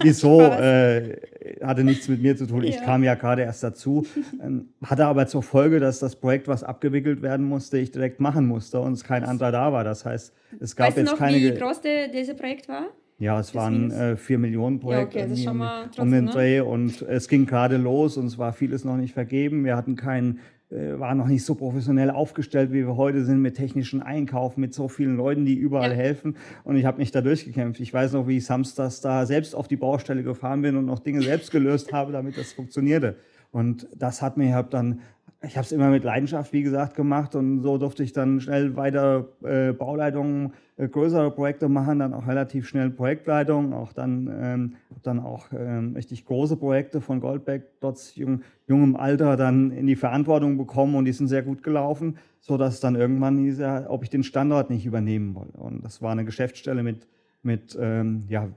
wieso, 0.00 0.40
äh, 0.40 1.20
hatte 1.62 1.84
nichts 1.84 2.08
mit 2.08 2.22
mir 2.22 2.36
zu 2.36 2.46
tun. 2.46 2.62
Ja. 2.62 2.70
Ich 2.70 2.82
kam 2.82 3.04
ja 3.04 3.14
gerade 3.14 3.42
erst 3.42 3.62
dazu. 3.62 4.06
Ähm, 4.42 4.70
hatte 4.82 5.06
aber 5.06 5.26
zur 5.26 5.42
Folge, 5.42 5.80
dass 5.80 5.98
das 5.98 6.16
Projekt, 6.16 6.48
was 6.48 6.64
abgewickelt 6.64 7.20
werden 7.20 7.46
musste, 7.46 7.78
ich 7.78 7.90
direkt 7.90 8.18
machen 8.18 8.46
musste 8.46 8.80
und 8.80 8.94
es 8.94 9.04
kein 9.04 9.24
anderer 9.24 9.52
da 9.52 9.72
war. 9.72 9.84
Das 9.84 10.04
heißt, 10.04 10.32
es 10.60 10.76
gab 10.76 10.88
weißt 10.88 10.96
jetzt 10.96 11.08
du 11.08 11.12
noch, 11.12 11.18
keine. 11.18 11.36
Wie 11.36 11.54
groß 11.54 11.82
der, 11.82 12.08
dieses 12.08 12.36
Projekt 12.36 12.68
war? 12.68 12.86
Ja, 13.18 13.38
es 13.38 13.54
war 13.54 13.68
ein 13.68 13.90
äh, 13.92 14.16
4 14.16 14.38
Millionen 14.38 14.80
Projekt 14.80 15.14
ja, 15.14 15.22
okay, 15.22 15.32
trotzdem, 15.34 15.62
um 15.98 16.10
den 16.10 16.24
ne? 16.24 16.30
Dreh 16.32 16.60
und 16.60 17.02
es 17.02 17.28
ging 17.28 17.46
gerade 17.46 17.76
los 17.76 18.16
und 18.16 18.26
es 18.26 18.36
war 18.36 18.52
vieles 18.52 18.84
noch 18.84 18.96
nicht 18.96 19.14
vergeben. 19.14 19.64
Wir 19.64 19.76
hatten 19.76 19.94
keinen 19.94 20.40
war 20.72 21.14
noch 21.14 21.26
nicht 21.26 21.44
so 21.44 21.54
professionell 21.54 22.10
aufgestellt, 22.10 22.72
wie 22.72 22.86
wir 22.86 22.96
heute 22.96 23.24
sind, 23.24 23.42
mit 23.42 23.56
technischen 23.56 24.02
Einkauf, 24.02 24.56
mit 24.56 24.72
so 24.72 24.88
vielen 24.88 25.16
Leuten, 25.16 25.44
die 25.44 25.54
überall 25.54 25.90
ja. 25.90 25.96
helfen. 25.96 26.36
Und 26.64 26.76
ich 26.76 26.86
habe 26.86 26.98
mich 26.98 27.10
da 27.10 27.20
durchgekämpft. 27.20 27.80
Ich 27.80 27.92
weiß 27.92 28.12
noch, 28.12 28.26
wie 28.26 28.38
ich 28.38 28.46
samstags 28.46 29.00
da 29.00 29.26
selbst 29.26 29.54
auf 29.54 29.68
die 29.68 29.76
Baustelle 29.76 30.22
gefahren 30.22 30.62
bin 30.62 30.76
und 30.76 30.86
noch 30.86 31.00
Dinge 31.00 31.22
selbst 31.22 31.50
gelöst 31.50 31.92
habe, 31.92 32.12
damit 32.12 32.38
das 32.38 32.52
funktionierte. 32.52 33.16
Und 33.50 33.86
das 33.94 34.22
hat 34.22 34.38
mir, 34.38 34.62
dann 34.62 35.00
ich 35.44 35.56
habe 35.56 35.64
es 35.64 35.72
immer 35.72 35.90
mit 35.90 36.04
Leidenschaft, 36.04 36.52
wie 36.52 36.62
gesagt, 36.62 36.94
gemacht 36.94 37.34
und 37.34 37.62
so 37.62 37.76
durfte 37.76 38.02
ich 38.02 38.12
dann 38.12 38.40
schnell 38.40 38.76
weiter 38.76 39.28
äh, 39.42 39.72
Bauleitungen, 39.72 40.52
äh, 40.76 40.88
größere 40.88 41.30
Projekte 41.32 41.68
machen, 41.68 41.98
dann 41.98 42.14
auch 42.14 42.26
relativ 42.26 42.68
schnell 42.68 42.90
Projektleitung, 42.90 43.72
auch 43.72 43.92
dann, 43.92 44.30
ähm, 44.32 44.74
dann 45.02 45.18
auch 45.18 45.46
ähm, 45.52 45.94
richtig 45.94 46.24
große 46.24 46.56
Projekte 46.56 47.00
von 47.00 47.20
Goldbeck 47.20 47.64
trotz 47.80 48.14
jung, 48.14 48.42
jungem 48.68 48.94
Alter 48.94 49.36
dann 49.36 49.72
in 49.72 49.86
die 49.86 49.96
Verantwortung 49.96 50.56
bekommen 50.56 50.94
und 50.94 51.06
die 51.06 51.12
sind 51.12 51.26
sehr 51.26 51.42
gut 51.42 51.62
gelaufen, 51.62 52.18
so 52.40 52.56
dass 52.56 52.80
dann 52.80 52.94
irgendwann 52.94 53.38
hieß, 53.38 53.58
ja, 53.58 53.90
ob 53.90 54.04
ich 54.04 54.10
den 54.10 54.22
Standort 54.22 54.70
nicht 54.70 54.86
übernehmen 54.86 55.34
wolle. 55.34 55.52
Und 55.54 55.84
das 55.84 56.00
war 56.02 56.12
eine 56.12 56.24
Geschäftsstelle 56.24 56.82
mit, 56.82 57.08
mit 57.42 57.76
ähm, 57.80 58.24
ja, 58.28 58.48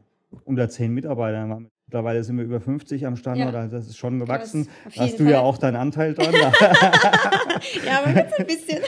unter 0.45 0.69
zehn 0.69 0.93
Mitarbeitern. 0.93 1.67
Mittlerweile 1.87 2.23
sind 2.23 2.37
wir 2.37 2.45
über 2.45 2.59
50 2.59 3.05
am 3.05 3.15
Standort, 3.15 3.53
ja. 3.53 3.59
also 3.59 3.77
das 3.77 3.87
ist 3.87 3.97
schon 3.97 4.19
gewachsen. 4.19 4.67
Da 4.95 5.01
hast 5.01 5.19
du 5.19 5.23
Fall. 5.23 5.33
ja 5.33 5.39
auch 5.41 5.57
deinen 5.59 5.75
Anteil 5.75 6.15
dran. 6.15 6.33
ja, 7.85 7.99
aber 8.01 8.09
jetzt 8.11 8.39
ein 8.39 8.47
bisschen. 8.47 8.79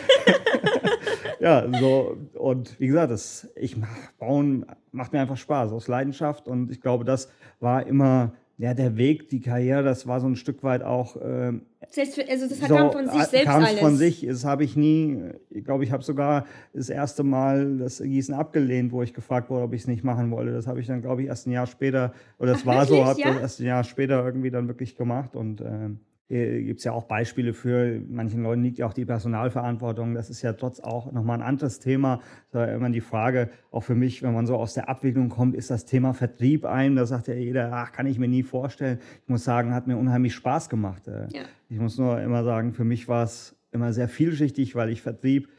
ja, 1.40 1.68
so 1.80 2.18
und 2.34 2.80
wie 2.80 2.88
gesagt, 2.88 3.12
das, 3.12 3.50
ich 3.56 3.78
mach, 3.78 3.88
bauen 4.18 4.66
macht 4.92 5.14
mir 5.14 5.22
einfach 5.22 5.38
Spaß 5.38 5.74
aus 5.74 5.88
Leidenschaft 5.88 6.48
und 6.48 6.72
ich 6.72 6.82
glaube, 6.82 7.06
das 7.06 7.30
war 7.60 7.86
immer 7.86 8.34
ja, 8.60 8.74
der 8.74 8.98
Weg, 8.98 9.30
die 9.30 9.40
Karriere, 9.40 9.84
das 9.84 10.08
war 10.08 10.20
so 10.20 10.28
ein 10.28 10.36
Stück 10.36 10.64
weit 10.64 10.82
auch. 10.82 11.16
Äh, 11.16 11.54
Selbst, 11.90 12.20
also 12.28 12.50
das 12.50 12.60
so, 12.60 12.76
kam 12.76 12.92
von 12.92 13.08
sich 13.08 13.24
selbst 13.24 13.46
kam 13.46 13.64
alles. 13.64 13.80
von 13.80 13.96
sich. 13.96 14.26
Das 14.28 14.46
habe 14.46 14.64
ich 14.64 14.76
nie. 14.76 15.22
Ich 15.52 15.64
glaube, 15.64 15.84
ich 15.84 15.92
habe 15.92 16.04
sogar 16.04 16.48
das 16.74 16.90
erste 16.90 17.24
Mal 17.24 17.78
das 17.78 18.02
Gießen 18.02 18.34
abgelehnt, 18.34 18.92
wo 18.92 19.04
ich 19.04 19.14
gefragt 19.14 19.52
wurde, 19.52 19.64
ob 19.64 19.74
ich 19.74 19.82
es 19.82 19.88
nicht 19.88 20.04
machen 20.04 20.32
wollte. 20.32 20.54
Das 20.54 20.66
habe 20.66 20.80
ich 20.80 20.88
dann, 20.88 21.02
glaube 21.02 21.22
ich, 21.22 21.28
erst 21.28 21.46
ein 21.46 21.52
Jahr 21.52 21.68
später, 21.68 22.14
oder 22.40 22.54
das 22.54 22.62
Ach, 22.64 22.66
war 22.66 22.90
wirklich? 22.90 23.00
so, 23.00 23.06
habe 23.06 23.20
ja? 23.22 23.34
das 23.34 23.42
erst 23.42 23.60
ein 23.60 23.66
Jahr 23.68 23.84
später 23.84 24.26
irgendwie 24.26 24.50
dann 24.50 24.68
wirklich 24.68 24.96
gemacht 24.96 25.36
und. 25.36 25.62
Äh, 25.62 25.90
äh, 26.30 26.64
gibt 26.64 26.80
es 26.80 26.84
ja 26.84 26.92
auch 26.92 27.06
Beispiele 27.06 27.54
für, 27.54 28.02
manchen 28.10 28.44
Leuten 28.44 28.64
liegt 28.64 28.78
ja 28.78 28.86
auch 28.86 28.94
die 28.94 29.06
Personalverantwortung. 29.06 30.14
Das 30.14 30.30
ist 30.30 30.42
ja 30.42 30.54
trotz 30.54 30.80
auch 30.80 31.12
nochmal 31.12 31.38
ein 31.38 31.44
anderes 31.44 31.80
Thema. 31.80 32.22
Da 32.52 32.66
ist 32.66 32.76
immer 32.76 32.90
die 32.90 33.02
Frage, 33.02 33.50
auch 33.72 33.82
für 33.82 33.96
mich, 33.96 34.24
wenn 34.24 34.34
man 34.34 34.46
so 34.46 34.56
aus 34.58 34.74
der 34.74 34.90
Abwicklung 34.90 35.30
kommt, 35.30 35.56
ist 35.56 35.70
das 35.70 35.86
Thema 35.86 36.14
Vertrieb 36.14 36.66
ein. 36.66 36.96
Da 36.96 37.06
sagt 37.06 37.28
ja 37.28 37.34
jeder, 37.34 37.72
ach, 37.72 37.92
kann 37.92 38.08
ich 38.08 38.20
mir 38.20 38.28
nie 38.28 38.44
vorstellen. 38.44 39.00
Ich 39.24 39.30
muss 39.30 39.44
sagen, 39.44 39.74
hat 39.74 39.88
mir 39.88 39.98
unheimlich 39.98 40.36
Spaß 40.36 40.70
gemacht. 40.70 41.08
Äh. 41.08 41.28
Ja. 41.32 41.44
Ich 41.70 41.80
muss 41.80 41.98
nur 41.98 42.20
immer 42.22 42.44
sagen, 42.44 42.74
für 42.74 42.84
mich 42.84 43.08
war 43.08 43.24
es 43.24 43.56
immer 43.72 43.94
sehr 43.94 44.10
vielschichtig, 44.10 44.76
weil 44.76 44.90
ich 44.90 45.02
Vertrieb 45.02 45.50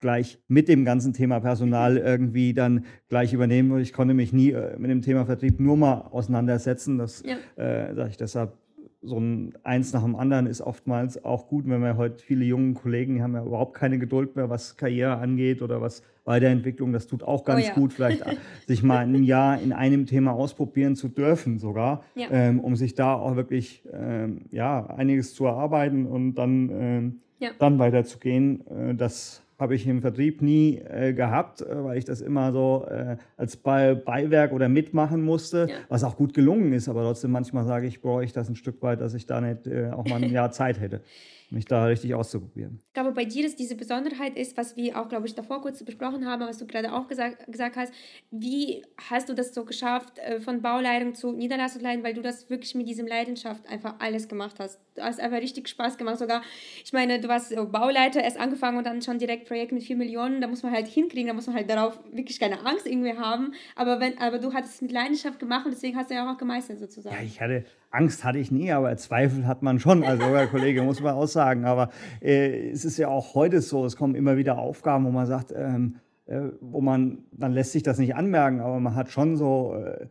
gleich 0.00 0.38
mit 0.46 0.68
dem 0.68 0.84
ganzen 0.84 1.12
Thema 1.12 1.40
Personal 1.40 1.96
irgendwie 1.96 2.54
dann 2.54 2.84
gleich 3.08 3.32
übernehmen. 3.32 3.80
Ich 3.80 3.92
konnte 3.92 4.14
mich 4.14 4.32
nie 4.32 4.52
äh, 4.52 4.78
mit 4.78 4.90
dem 4.90 5.02
Thema 5.02 5.26
Vertrieb 5.26 5.58
nur 5.58 5.76
mal 5.76 6.02
auseinandersetzen. 6.10 6.98
Das 6.98 7.22
ja. 7.24 7.36
äh, 7.62 7.94
sage 7.94 8.10
ich 8.10 8.16
deshalb 8.16 8.58
so 9.00 9.18
ein 9.18 9.54
Eins 9.62 9.92
nach 9.92 10.02
dem 10.02 10.16
anderen 10.16 10.46
ist 10.46 10.60
oftmals 10.60 11.24
auch 11.24 11.46
gut, 11.46 11.68
wenn 11.68 11.80
wir 11.82 11.96
heute 11.96 12.22
viele 12.22 12.44
junge 12.44 12.74
Kollegen 12.74 13.14
die 13.14 13.22
haben 13.22 13.34
ja 13.34 13.44
überhaupt 13.44 13.74
keine 13.74 13.98
Geduld 13.98 14.34
mehr, 14.34 14.50
was 14.50 14.76
Karriere 14.76 15.18
angeht 15.18 15.62
oder 15.62 15.80
was 15.80 16.02
Weiterentwicklung. 16.24 16.92
Das 16.92 17.06
tut 17.06 17.22
auch 17.22 17.44
ganz 17.44 17.64
oh 17.64 17.68
ja. 17.68 17.74
gut, 17.74 17.92
vielleicht 17.92 18.24
sich 18.66 18.82
mal 18.82 18.98
ein 18.98 19.22
Jahr 19.22 19.60
in 19.60 19.72
einem 19.72 20.06
Thema 20.06 20.32
ausprobieren 20.32 20.96
zu 20.96 21.08
dürfen 21.08 21.58
sogar, 21.58 22.02
ja. 22.16 22.26
ähm, 22.30 22.60
um 22.60 22.74
sich 22.74 22.94
da 22.94 23.14
auch 23.14 23.36
wirklich 23.36 23.84
ähm, 23.92 24.46
ja, 24.50 24.86
einiges 24.86 25.34
zu 25.34 25.46
erarbeiten 25.46 26.06
und 26.06 26.34
dann, 26.34 26.70
ähm, 26.72 27.20
ja. 27.38 27.50
dann 27.58 27.78
weiterzugehen. 27.78 28.66
Äh, 28.66 28.94
das 28.96 29.42
habe 29.58 29.74
ich 29.74 29.86
im 29.86 30.00
Vertrieb 30.00 30.40
nie 30.40 30.78
äh, 30.78 31.12
gehabt, 31.12 31.62
äh, 31.62 31.84
weil 31.84 31.98
ich 31.98 32.04
das 32.04 32.20
immer 32.20 32.52
so 32.52 32.86
äh, 32.88 33.16
als 33.36 33.56
Be 33.56 34.00
Beiwerk 34.04 34.52
oder 34.52 34.68
mitmachen 34.68 35.22
musste, 35.22 35.66
ja. 35.68 35.76
was 35.88 36.04
auch 36.04 36.16
gut 36.16 36.32
gelungen 36.32 36.72
ist. 36.72 36.88
Aber 36.88 37.02
trotzdem 37.02 37.32
manchmal 37.32 37.64
sage 37.64 37.86
ich, 37.86 38.00
brauche 38.00 38.24
ich 38.24 38.32
das 38.32 38.48
ein 38.48 38.56
Stück 38.56 38.80
weit, 38.82 39.00
dass 39.00 39.14
ich 39.14 39.26
da 39.26 39.40
nicht 39.40 39.66
äh, 39.66 39.90
auch 39.90 40.06
mal 40.06 40.22
ein 40.22 40.30
Jahr 40.32 40.50
Zeit 40.52 40.80
hätte 40.80 41.02
mich 41.50 41.64
da 41.64 41.86
richtig 41.86 42.14
auszuprobieren. 42.14 42.80
Glaube, 43.08 43.22
bei 43.22 43.24
dir 43.24 43.46
ist 43.46 43.58
diese 43.58 43.74
Besonderheit 43.74 44.36
ist, 44.36 44.58
was 44.58 44.76
wir 44.76 45.00
auch, 45.00 45.08
glaube 45.08 45.26
ich, 45.26 45.34
davor 45.34 45.62
kurz 45.62 45.82
besprochen 45.82 46.26
haben, 46.26 46.42
was 46.42 46.58
du 46.58 46.66
gerade 46.66 46.92
auch 46.92 47.08
gesagt, 47.08 47.50
gesagt 47.50 47.76
hast. 47.76 47.90
Wie 48.30 48.82
hast 49.08 49.30
du 49.30 49.34
das 49.34 49.54
so 49.54 49.64
geschafft, 49.64 50.18
äh, 50.18 50.42
von 50.42 50.60
Bauleitung 50.60 51.14
zu 51.14 51.32
Niederlassungsleitung, 51.32 52.04
weil 52.04 52.12
du 52.12 52.20
das 52.20 52.50
wirklich 52.50 52.74
mit 52.74 52.86
diesem 52.86 53.06
Leidenschaft 53.06 53.66
einfach 53.66 53.94
alles 53.98 54.28
gemacht 54.28 54.56
hast. 54.58 54.78
Du 54.94 55.02
hast 55.02 55.20
einfach 55.20 55.38
richtig 55.38 55.68
Spaß 55.68 55.96
gemacht. 55.96 56.18
Sogar, 56.18 56.42
ich 56.84 56.92
meine, 56.92 57.18
du 57.18 57.28
warst 57.28 57.54
Bauleiter, 57.72 58.22
erst 58.22 58.38
angefangen 58.38 58.76
und 58.76 58.84
dann 58.84 59.00
schon 59.00 59.18
direkt 59.18 59.48
Projekt 59.48 59.72
mit 59.72 59.84
4 59.84 59.96
Millionen. 59.96 60.42
Da 60.42 60.46
muss 60.46 60.62
man 60.62 60.72
halt 60.72 60.86
hinkriegen, 60.86 61.28
da 61.28 61.32
muss 61.32 61.46
man 61.46 61.56
halt 61.56 61.70
darauf 61.70 61.98
wirklich 62.12 62.38
keine 62.38 62.66
Angst 62.66 62.86
irgendwie 62.86 63.16
haben. 63.16 63.54
Aber, 63.74 64.00
wenn, 64.00 64.18
aber 64.18 64.38
du 64.38 64.52
hattest 64.52 64.74
es 64.74 64.82
mit 64.82 64.92
Leidenschaft 64.92 65.38
gemacht 65.38 65.64
und 65.64 65.72
deswegen 65.72 65.96
hast 65.96 66.10
du 66.10 66.14
ja 66.14 66.30
auch 66.30 66.36
gemeistert 66.36 66.78
sozusagen. 66.78 67.16
Ja, 67.16 67.22
ich 67.22 67.40
hatte 67.40 67.64
Angst 67.90 68.24
hatte 68.24 68.38
ich 68.38 68.50
nie, 68.50 68.70
aber 68.72 68.96
Zweifel 68.96 69.46
hat 69.46 69.62
man 69.62 69.80
schon 69.80 70.04
als 70.04 70.20
Kollege, 70.50 70.82
muss 70.82 71.00
man 71.00 71.14
auch 71.14 71.26
sagen. 71.26 71.64
Aber 71.64 71.90
äh, 72.20 72.70
es 72.70 72.84
ist 72.84 72.98
ja 72.98 73.08
auch 73.08 73.34
heute 73.34 73.60
so, 73.60 73.84
es 73.84 73.96
kommen 73.96 74.14
immer 74.14 74.36
wieder 74.36 74.58
Aufgaben, 74.58 75.04
wo 75.06 75.10
man 75.10 75.26
sagt, 75.26 75.52
ähm, 75.56 75.96
äh, 76.26 76.40
wo 76.60 76.80
man, 76.80 77.24
dann 77.32 77.52
lässt 77.52 77.72
sich 77.72 77.82
das 77.82 77.98
nicht 77.98 78.14
anmerken, 78.14 78.60
aber 78.60 78.78
man 78.80 78.94
hat 78.94 79.10
schon 79.10 79.36
so 79.36 79.74
äh, 79.74 80.06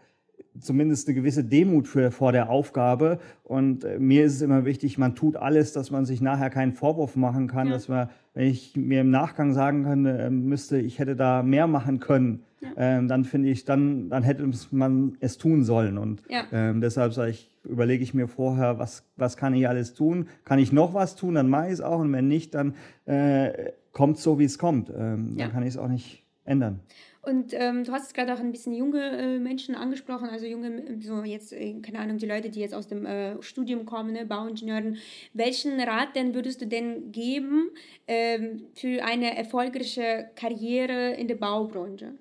zumindest 0.60 1.08
eine 1.08 1.16
gewisse 1.16 1.44
Demut 1.44 1.88
für, 1.88 2.12
vor 2.12 2.32
der 2.32 2.50
Aufgabe. 2.50 3.20
Und 3.44 3.84
äh, 3.84 4.00
mir 4.00 4.26
ist 4.26 4.36
es 4.36 4.42
immer 4.42 4.66
wichtig, 4.66 4.98
man 4.98 5.16
tut 5.16 5.36
alles, 5.36 5.74
dass 5.74 5.92
man 5.92 6.06
sich 6.06 6.22
nachher 6.22 6.50
keinen 6.50 6.74
Vorwurf 6.74 7.16
machen 7.16 7.48
kann, 7.48 7.68
ja. 7.68 7.74
dass 7.74 7.88
man, 7.88 8.10
wenn 8.34 8.48
ich 8.48 8.76
mir 8.76 9.02
im 9.02 9.12
Nachgang 9.12 9.54
sagen 9.54 9.84
könnte, 9.84 10.18
äh, 10.18 10.30
müsste, 10.30 10.80
ich 10.80 11.00
hätte 11.00 11.16
da 11.16 11.44
mehr 11.44 11.68
machen 11.68 12.00
können. 12.00 12.44
Ähm, 12.78 13.08
dann 13.08 13.26
finde 13.26 13.50
ich, 13.50 13.66
dann, 13.66 14.10
dann 14.10 14.24
hätte 14.24 14.48
man 14.72 15.18
es 15.20 15.38
tun 15.38 15.64
sollen. 15.64 15.98
Und 15.98 16.22
ja. 16.30 16.46
ähm, 16.52 16.80
deshalb 16.80 17.14
sage 17.14 17.32
ich, 17.32 17.50
überlege 17.64 18.04
ich 18.04 18.14
mir 18.14 18.28
vorher, 18.28 18.78
was, 18.78 19.04
was 19.16 19.36
kann 19.36 19.54
ich 19.56 19.68
alles 19.68 19.96
tun? 19.96 20.28
Kann 20.46 20.60
ich 20.60 20.72
noch 20.72 20.94
was 20.94 21.16
tun, 21.16 21.34
dann 21.36 21.50
mache 21.50 21.68
ich 21.68 21.74
es 21.74 21.82
auch. 21.82 22.00
Und 22.00 22.14
wenn 22.14 22.28
nicht, 22.28 22.54
dann 22.54 22.76
äh, 23.06 23.72
kommt 23.92 24.20
so, 24.20 24.38
wie 24.38 24.46
es 24.46 24.60
kommt. 24.60 24.92
Ähm, 24.96 25.36
dann 25.38 25.52
kann 25.52 25.64
ich 25.64 25.70
es 25.70 25.78
auch 25.78 25.88
nicht 25.88 26.24
ändern. 26.46 26.80
Und 27.24 27.54
ähm, 27.54 27.84
du 27.84 27.92
hast 27.92 28.14
gerade 28.14 28.34
auch 28.34 28.40
ein 28.40 28.54
bisschen 28.54 28.74
junge 28.74 29.02
äh, 29.02 29.38
Menschen 29.38 29.76
angesprochen, 29.76 30.30
also 30.30 30.46
junge, 30.46 30.98
so 31.02 31.24
jetzt, 31.24 31.52
äh, 31.52 31.74
keine 31.82 32.00
Ahnung, 32.00 32.20
die 32.20 32.26
Leute, 32.26 32.50
die 32.50 32.62
jetzt 32.62 32.74
aus 32.74 32.88
dem 32.88 33.06
äh, 33.06 33.42
Studium 33.42 33.86
kommen, 33.86 34.14
ne, 34.14 34.26
Bauingenieuren. 34.26 34.98
Welchen 35.34 35.78
Rat 35.82 36.16
denn 36.16 36.34
würdest 36.34 36.62
du 36.62 36.68
denn 36.68 37.12
geben 37.12 37.72
ähm, 38.08 38.68
für 38.76 39.04
eine 39.04 39.36
erfolgreiche 39.36 40.30
Karriere 40.36 41.16
in 41.16 41.28
der 41.28 41.36
Baubranche? 41.36 42.14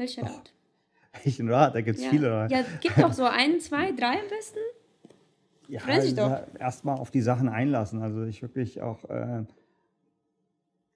Welcher 0.00 0.22
Rat? 0.22 0.54
Welchen 1.22 1.50
Rat? 1.50 1.74
Da 1.74 1.82
gibt 1.82 1.98
es 1.98 2.04
ja. 2.04 2.10
viele 2.10 2.30
Rat. 2.32 2.50
Ja, 2.50 2.64
gibt 2.80 2.96
doch 2.96 3.12
so 3.12 3.24
ein, 3.24 3.60
zwei, 3.60 3.92
drei 3.92 4.14
am 4.14 4.28
besten. 4.30 4.58
Ja, 5.68 5.82
also 5.86 6.38
erstmal 6.58 6.96
auf 6.96 7.10
die 7.10 7.20
Sachen 7.20 7.50
einlassen. 7.50 8.00
Also 8.00 8.24
ich 8.24 8.40
wirklich 8.40 8.80
auch 8.80 9.04
äh, 9.10 9.44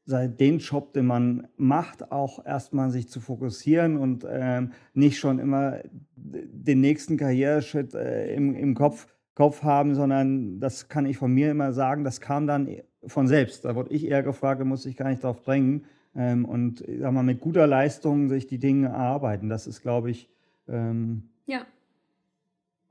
den 0.06 0.58
Job, 0.58 0.94
den 0.94 1.04
man 1.04 1.48
macht, 1.58 2.12
auch 2.12 2.46
erstmal 2.46 2.88
sich 2.88 3.10
zu 3.10 3.20
fokussieren 3.20 3.98
und 3.98 4.26
ähm, 4.26 4.72
nicht 4.94 5.18
schon 5.18 5.38
immer 5.38 5.80
den 6.16 6.80
nächsten 6.80 7.18
Karriereschritt 7.18 7.94
äh, 7.94 8.34
im, 8.34 8.54
im 8.54 8.74
Kopf, 8.74 9.06
Kopf 9.34 9.62
haben, 9.62 9.94
sondern 9.94 10.60
das 10.60 10.88
kann 10.88 11.04
ich 11.04 11.18
von 11.18 11.30
mir 11.30 11.50
immer 11.50 11.74
sagen, 11.74 12.04
das 12.04 12.22
kam 12.22 12.46
dann 12.46 12.70
von 13.06 13.28
selbst. 13.28 13.66
Da 13.66 13.74
wurde 13.74 13.92
ich 13.92 14.06
eher 14.06 14.22
gefragt, 14.22 14.62
da 14.62 14.64
musste 14.64 14.88
ich 14.88 14.96
gar 14.96 15.10
nicht 15.10 15.22
drauf 15.22 15.42
drängen. 15.42 15.84
Ähm, 16.16 16.44
und 16.44 16.84
sag 17.00 17.12
mal, 17.12 17.22
mit 17.22 17.40
guter 17.40 17.66
Leistung 17.66 18.28
sich 18.28 18.46
die 18.46 18.58
Dinge 18.58 18.88
erarbeiten. 18.88 19.48
Das 19.48 19.66
ist, 19.66 19.82
glaube 19.82 20.10
ich, 20.10 20.28
ähm, 20.68 21.30
ja 21.46 21.66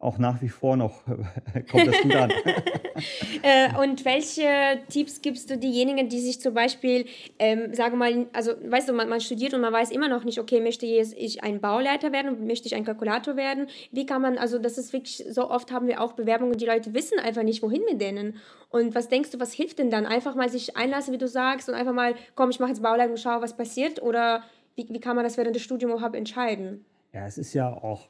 auch 0.03 0.17
nach 0.17 0.41
wie 0.41 0.49
vor 0.49 0.75
noch 0.75 1.03
kommt 1.71 1.87
das 1.87 2.01
gut 2.01 2.15
an. 2.15 2.31
äh, 3.41 3.75
und 3.81 4.05
welche 4.05 4.81
Tipps 4.89 5.21
gibst 5.21 5.49
du 5.49 5.57
diejenigen, 5.57 6.09
die 6.09 6.19
sich 6.19 6.41
zum 6.41 6.53
Beispiel, 6.53 7.05
ähm, 7.39 7.73
sage 7.73 7.95
mal, 7.95 8.27
also 8.33 8.51
weißt 8.63 8.89
du, 8.89 8.93
man, 8.93 9.09
man, 9.09 9.21
studiert 9.21 9.53
und 9.53 9.61
man 9.61 9.71
weiß 9.71 9.91
immer 9.91 10.09
noch 10.09 10.23
nicht, 10.25 10.39
okay, 10.39 10.59
möchte 10.59 10.85
ich 10.85 11.43
ein 11.43 11.61
Bauleiter 11.61 12.11
werden, 12.11 12.45
möchte 12.45 12.67
ich 12.67 12.75
ein 12.75 12.83
Kalkulator 12.83 13.37
werden? 13.37 13.67
Wie 13.91 14.05
kann 14.05 14.21
man, 14.21 14.37
also 14.37 14.59
das 14.59 14.77
ist 14.77 14.91
wirklich, 14.93 15.23
so 15.29 15.49
oft 15.49 15.71
haben 15.71 15.87
wir 15.87 16.01
auch 16.01 16.13
Bewerbungen, 16.13 16.57
die 16.57 16.65
Leute 16.65 16.93
wissen 16.93 17.19
einfach 17.19 17.43
nicht, 17.43 17.63
wohin 17.63 17.83
mit 17.89 18.01
denen. 18.01 18.35
Und 18.69 18.95
was 18.95 19.07
denkst 19.07 19.31
du, 19.31 19.39
was 19.39 19.53
hilft 19.53 19.79
denn 19.79 19.89
dann? 19.89 20.05
Einfach 20.05 20.35
mal 20.35 20.49
sich 20.49 20.75
einlassen, 20.75 21.13
wie 21.13 21.17
du 21.17 21.27
sagst, 21.27 21.69
und 21.69 21.75
einfach 21.75 21.93
mal, 21.93 22.15
komm, 22.35 22.49
ich 22.49 22.59
mache 22.59 22.71
jetzt 22.71 22.81
Bauleiter 22.81 23.11
und 23.11 23.19
schaue, 23.19 23.41
was 23.41 23.55
passiert? 23.55 24.01
Oder 24.01 24.43
wie, 24.75 24.87
wie 24.89 24.99
kann 24.99 25.15
man 25.15 25.23
das 25.23 25.37
während 25.37 25.55
des 25.55 25.63
Studiums 25.63 25.93
überhaupt 25.93 26.15
entscheiden? 26.15 26.83
Ja, 27.13 27.27
es 27.27 27.37
ist 27.37 27.53
ja 27.53 27.71
auch 27.71 28.09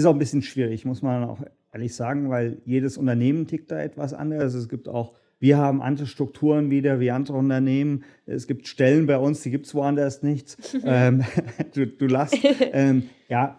ist 0.00 0.06
auch 0.06 0.14
ein 0.14 0.18
bisschen 0.18 0.42
schwierig, 0.42 0.84
muss 0.84 1.02
man 1.02 1.24
auch 1.24 1.40
ehrlich 1.72 1.94
sagen, 1.94 2.30
weil 2.30 2.58
jedes 2.64 2.96
Unternehmen 2.96 3.46
tickt 3.46 3.70
da 3.70 3.80
etwas 3.80 4.12
anders. 4.12 4.54
Es 4.54 4.68
gibt 4.68 4.88
auch, 4.88 5.14
wir 5.38 5.58
haben 5.58 5.82
andere 5.82 6.06
Strukturen 6.06 6.70
wieder 6.70 7.00
wie 7.00 7.10
andere 7.10 7.36
Unternehmen. 7.36 8.04
Es 8.26 8.46
gibt 8.46 8.66
Stellen 8.66 9.06
bei 9.06 9.18
uns, 9.18 9.42
die 9.42 9.50
gibt 9.50 9.66
es 9.66 9.74
woanders 9.74 10.22
nichts. 10.22 10.56
ähm, 10.84 11.24
du, 11.74 11.86
du 11.86 12.06
lachst. 12.06 12.36
Ähm, 12.72 13.04
ja, 13.28 13.58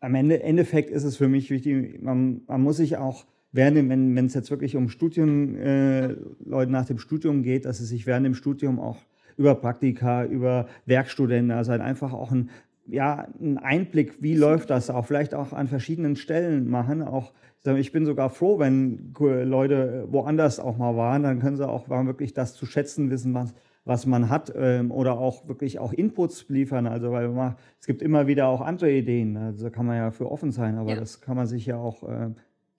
am 0.00 0.14
Ende, 0.14 0.42
Endeffekt 0.42 0.90
ist 0.90 1.04
es 1.04 1.16
für 1.16 1.28
mich 1.28 1.50
wichtig, 1.50 2.02
man, 2.02 2.42
man 2.46 2.62
muss 2.62 2.76
sich 2.76 2.96
auch 2.96 3.26
während, 3.52 3.88
wenn 3.88 4.26
es 4.26 4.34
jetzt 4.34 4.50
wirklich 4.50 4.76
um 4.76 4.88
Studien, 4.88 5.56
äh, 5.56 6.14
Leute 6.44 6.70
nach 6.70 6.84
dem 6.84 6.98
Studium 6.98 7.42
geht, 7.42 7.64
dass 7.64 7.78
sie 7.78 7.84
sich 7.84 8.06
während 8.06 8.26
dem 8.26 8.34
Studium 8.34 8.78
auch 8.78 8.98
über 9.36 9.54
Praktika, 9.54 10.24
über 10.24 10.68
Werkstudenten, 10.86 11.50
also 11.50 11.72
halt 11.72 11.80
einfach 11.80 12.12
auch 12.12 12.30
ein 12.30 12.50
ja, 12.86 13.28
einen 13.40 13.58
Einblick, 13.58 14.22
wie 14.22 14.34
läuft 14.34 14.70
das 14.70 14.90
auch, 14.90 15.06
vielleicht 15.06 15.34
auch 15.34 15.52
an 15.52 15.68
verschiedenen 15.68 16.16
Stellen 16.16 16.68
machen. 16.68 17.02
Auch, 17.02 17.32
ich 17.64 17.92
bin 17.92 18.04
sogar 18.04 18.30
froh, 18.30 18.58
wenn 18.58 19.14
Leute 19.18 20.06
woanders 20.10 20.60
auch 20.60 20.76
mal 20.76 20.96
waren, 20.96 21.22
dann 21.22 21.40
können 21.40 21.56
sie 21.56 21.68
auch 21.68 21.88
wirklich 21.88 22.34
das 22.34 22.54
zu 22.54 22.66
schätzen 22.66 23.10
wissen, 23.10 23.32
was, 23.34 23.54
was 23.84 24.06
man 24.06 24.28
hat 24.28 24.52
ähm, 24.54 24.90
oder 24.90 25.18
auch 25.18 25.48
wirklich 25.48 25.78
auch 25.78 25.92
Inputs 25.92 26.46
liefern. 26.48 26.86
Also 26.86 27.10
weil 27.10 27.28
man, 27.28 27.56
es 27.80 27.86
gibt 27.86 28.02
immer 28.02 28.26
wieder 28.26 28.48
auch 28.48 28.60
andere 28.60 28.92
Ideen, 28.92 29.36
also 29.36 29.70
kann 29.70 29.86
man 29.86 29.96
ja 29.96 30.10
für 30.10 30.30
offen 30.30 30.52
sein, 30.52 30.76
aber 30.76 30.90
ja. 30.90 30.96
das 30.96 31.20
kann 31.20 31.36
man 31.36 31.46
sich 31.46 31.66
ja 31.66 31.78
auch 31.78 32.02
äh, 32.02 32.30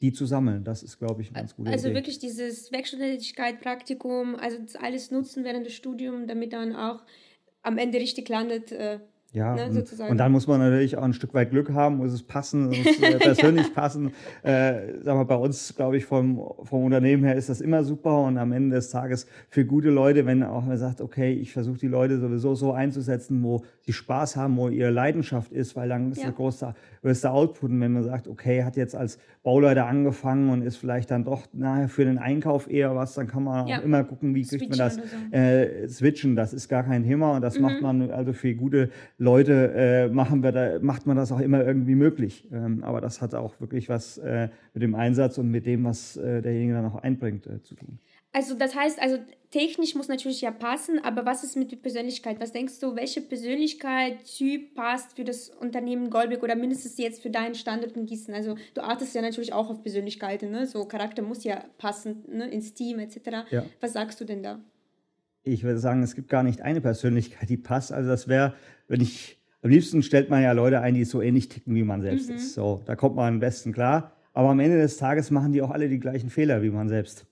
die 0.02 0.14
zu 0.14 0.26
sammeln. 0.26 0.64
Das 0.64 0.84
ist, 0.84 1.00
glaube 1.00 1.22
ich, 1.22 1.30
eine 1.30 1.40
ganz 1.40 1.56
gute 1.56 1.72
also 1.72 1.88
Idee. 1.88 1.96
wirklich 1.96 2.20
dieses 2.20 2.72
Werkstudentigkeit, 2.72 3.62
Praktikum, 3.62 4.36
also 4.36 4.58
alles 4.80 5.10
nutzen 5.10 5.44
während 5.44 5.66
des 5.66 5.74
Studiums, 5.74 6.28
damit 6.28 6.54
dann 6.54 6.76
auch 6.76 7.04
am 7.64 7.80
Ende 7.80 7.98
richtig 7.98 8.30
landet. 8.30 8.72
Ja, 9.36 9.54
ne, 9.54 9.66
und, 9.66 10.10
und, 10.12 10.18
dann 10.18 10.32
muss 10.32 10.48
man 10.48 10.62
natürlich 10.62 10.96
auch 10.96 11.04
ein 11.04 11.12
Stück 11.12 11.34
weit 11.34 11.52
Glück 11.52 11.74
haben, 11.74 11.98
muss 11.98 12.14
es 12.14 12.24
passen, 12.24 12.68
muss 12.68 12.78
äh, 13.02 13.18
persönlich 13.18 13.68
ja. 13.68 13.74
passen. 13.74 14.14
Äh, 14.44 14.94
sag 15.04 15.16
mal, 15.16 15.26
bei 15.26 15.36
uns, 15.36 15.76
glaube 15.76 15.98
ich, 15.98 16.06
vom, 16.06 16.42
vom 16.64 16.86
Unternehmen 16.86 17.26
her 17.26 17.36
ist 17.36 17.50
das 17.50 17.60
immer 17.60 17.84
super 17.84 18.22
und 18.22 18.38
am 18.38 18.54
Ende 18.54 18.78
des 18.78 18.90
Tages 18.90 19.28
für 19.50 19.66
gute 19.66 19.90
Leute, 19.90 20.26
wenn 20.26 20.42
auch 20.42 20.64
man 20.64 20.78
sagt, 20.78 21.02
okay, 21.02 21.34
ich 21.34 21.52
versuche 21.52 21.78
die 21.78 21.88
Leute 21.88 22.18
sowieso 22.18 22.56
so 22.56 22.72
einzusetzen, 22.72 23.44
wo 23.44 23.62
sie 23.86 23.94
Spaß 23.94 24.36
haben, 24.36 24.58
wo 24.58 24.70
ihre 24.70 24.90
Leidenschaft 24.90 25.52
ist, 25.52 25.76
weil 25.76 25.90
dann 25.90 26.12
ist 26.12 26.18
ja. 26.18 26.26
der 26.26 26.34
große, 26.34 26.74
größte 27.02 27.30
Output. 27.30 27.70
Und 27.70 27.82
wenn 27.82 27.94
man 27.94 28.04
sagt, 28.04 28.28
okay, 28.28 28.64
hat 28.64 28.76
jetzt 28.78 28.96
als 28.96 29.20
Bauleiter 29.44 29.86
angefangen 29.86 30.50
und 30.50 30.64
ist 30.64 30.78
vielleicht 30.78 31.12
dann 31.12 31.24
doch 31.24 31.48
nachher 31.54 31.88
für 31.88 32.04
den 32.04 32.18
Einkauf 32.18 32.70
eher 32.70 32.96
was, 32.96 33.14
dann 33.14 33.28
kann 33.28 33.44
man 33.44 33.68
ja. 33.68 33.78
auch 33.78 33.84
immer 33.84 34.04
gucken, 34.04 34.34
wie 34.34 34.44
kriegt 34.44 34.70
man 34.70 34.80
das 34.80 34.96
so. 34.96 35.02
äh, 35.38 35.88
switchen. 35.88 36.36
Das 36.36 36.54
ist 36.54 36.68
gar 36.68 36.84
kein 36.84 37.04
Thema 37.04 37.36
und 37.36 37.42
das 37.42 37.58
mhm. 37.58 37.62
macht 37.62 37.82
man 37.82 38.12
also 38.12 38.34
für 38.34 38.56
gute 38.56 38.90
Leute 39.18 39.74
äh, 39.76 40.08
machen 40.10 40.42
wir 40.42 40.52
da, 40.52 40.80
macht 40.82 41.06
man 41.06 41.16
das 41.16 41.32
auch 41.32 41.40
immer 41.40 41.64
irgendwie 41.64 41.96
möglich. 41.96 42.50
Ähm, 42.52 42.84
aber 42.84 43.02
das 43.02 43.22
hat 43.22 43.36
auch 43.36 43.60
wirklich 43.60 43.88
was 43.88 44.18
äh, 44.18 44.50
mit 44.74 44.82
dem 44.82 44.96
Einsatz 44.96 45.38
und 45.38 45.52
mit 45.52 45.66
dem, 45.66 45.84
was 45.84 46.18
äh, 46.18 46.42
derjenige 46.42 46.74
dann 46.74 46.86
auch 46.86 46.96
einbringt, 46.96 47.46
äh, 47.46 47.62
zu 47.62 47.76
tun. 47.76 48.00
Also 48.36 48.54
das 48.54 48.76
heißt, 48.76 49.02
also 49.02 49.18
technisch 49.50 49.96
muss 49.96 50.10
natürlich 50.10 50.42
ja 50.42 50.52
passen, 50.52 51.00
aber 51.02 51.26
was 51.26 51.46
ist 51.46 51.56
mit 51.56 51.72
der 51.72 51.78
Persönlichkeit? 51.78 52.38
Was 52.42 52.52
denkst 52.52 52.82
du, 52.82 52.94
welche 52.94 53.22
Persönlichkeit-Typ 53.22 54.76
passt 54.76 55.16
für 55.16 55.24
das 55.24 55.52
Unternehmen 55.52 56.10
Goldberg 56.10 56.44
oder 56.44 56.58
mindestens 56.58 56.98
jetzt 56.98 57.22
für 57.22 57.30
deinen 57.30 57.56
Standort 57.56 57.96
in 57.96 58.06
Gießen? 58.06 58.34
Also 58.34 58.58
du 58.74 58.82
achtest 58.82 59.16
ja 59.16 59.22
natürlich 59.22 59.54
auch 59.54 59.70
auf 59.70 59.82
Persönlichkeiten, 59.84 60.52
ne? 60.52 60.68
so 60.68 60.84
Charakter 60.84 61.22
muss 61.22 61.46
ja 61.46 61.64
passen 61.78 62.26
ne? 62.28 62.50
ins 62.50 62.74
Team 62.74 63.00
etc. 63.00 63.20
Ja. 63.52 63.64
Was 63.80 63.94
sagst 63.94 64.20
du 64.20 64.26
denn 64.26 64.44
da? 64.44 64.60
Ich 65.44 65.64
würde 65.64 65.80
sagen, 65.80 66.04
es 66.04 66.14
gibt 66.14 66.28
gar 66.28 66.44
nicht 66.44 66.62
eine 66.62 66.82
Persönlichkeit, 66.82 67.48
die 67.48 67.56
passt. 67.56 67.94
Also 67.94 68.10
das 68.10 68.28
wäre, 68.28 68.54
wenn 68.90 69.00
ich, 69.00 69.40
am 69.62 69.70
liebsten 69.70 70.04
stellt 70.04 70.30
man 70.30 70.44
ja 70.44 70.52
Leute 70.52 70.82
ein, 70.82 70.94
die 70.96 71.06
so 71.06 71.22
ähnlich 71.22 71.48
ticken, 71.48 71.74
wie 71.74 71.84
man 71.84 72.02
selbst 72.02 72.30
mhm. 72.30 72.36
ist. 72.36 72.54
So, 72.54 72.82
da 72.86 72.98
kommt 72.98 73.16
man 73.16 73.36
am 73.36 73.40
besten 73.40 73.72
klar. 73.72 74.12
Aber 74.34 74.50
am 74.50 74.60
Ende 74.60 74.78
des 74.78 74.98
Tages 74.98 75.32
machen 75.32 75.54
die 75.54 75.62
auch 75.62 75.72
alle 75.72 75.88
die 75.88 76.02
gleichen 76.02 76.30
Fehler 76.30 76.62
wie 76.62 76.70
man 76.70 76.90
selbst 76.90 77.26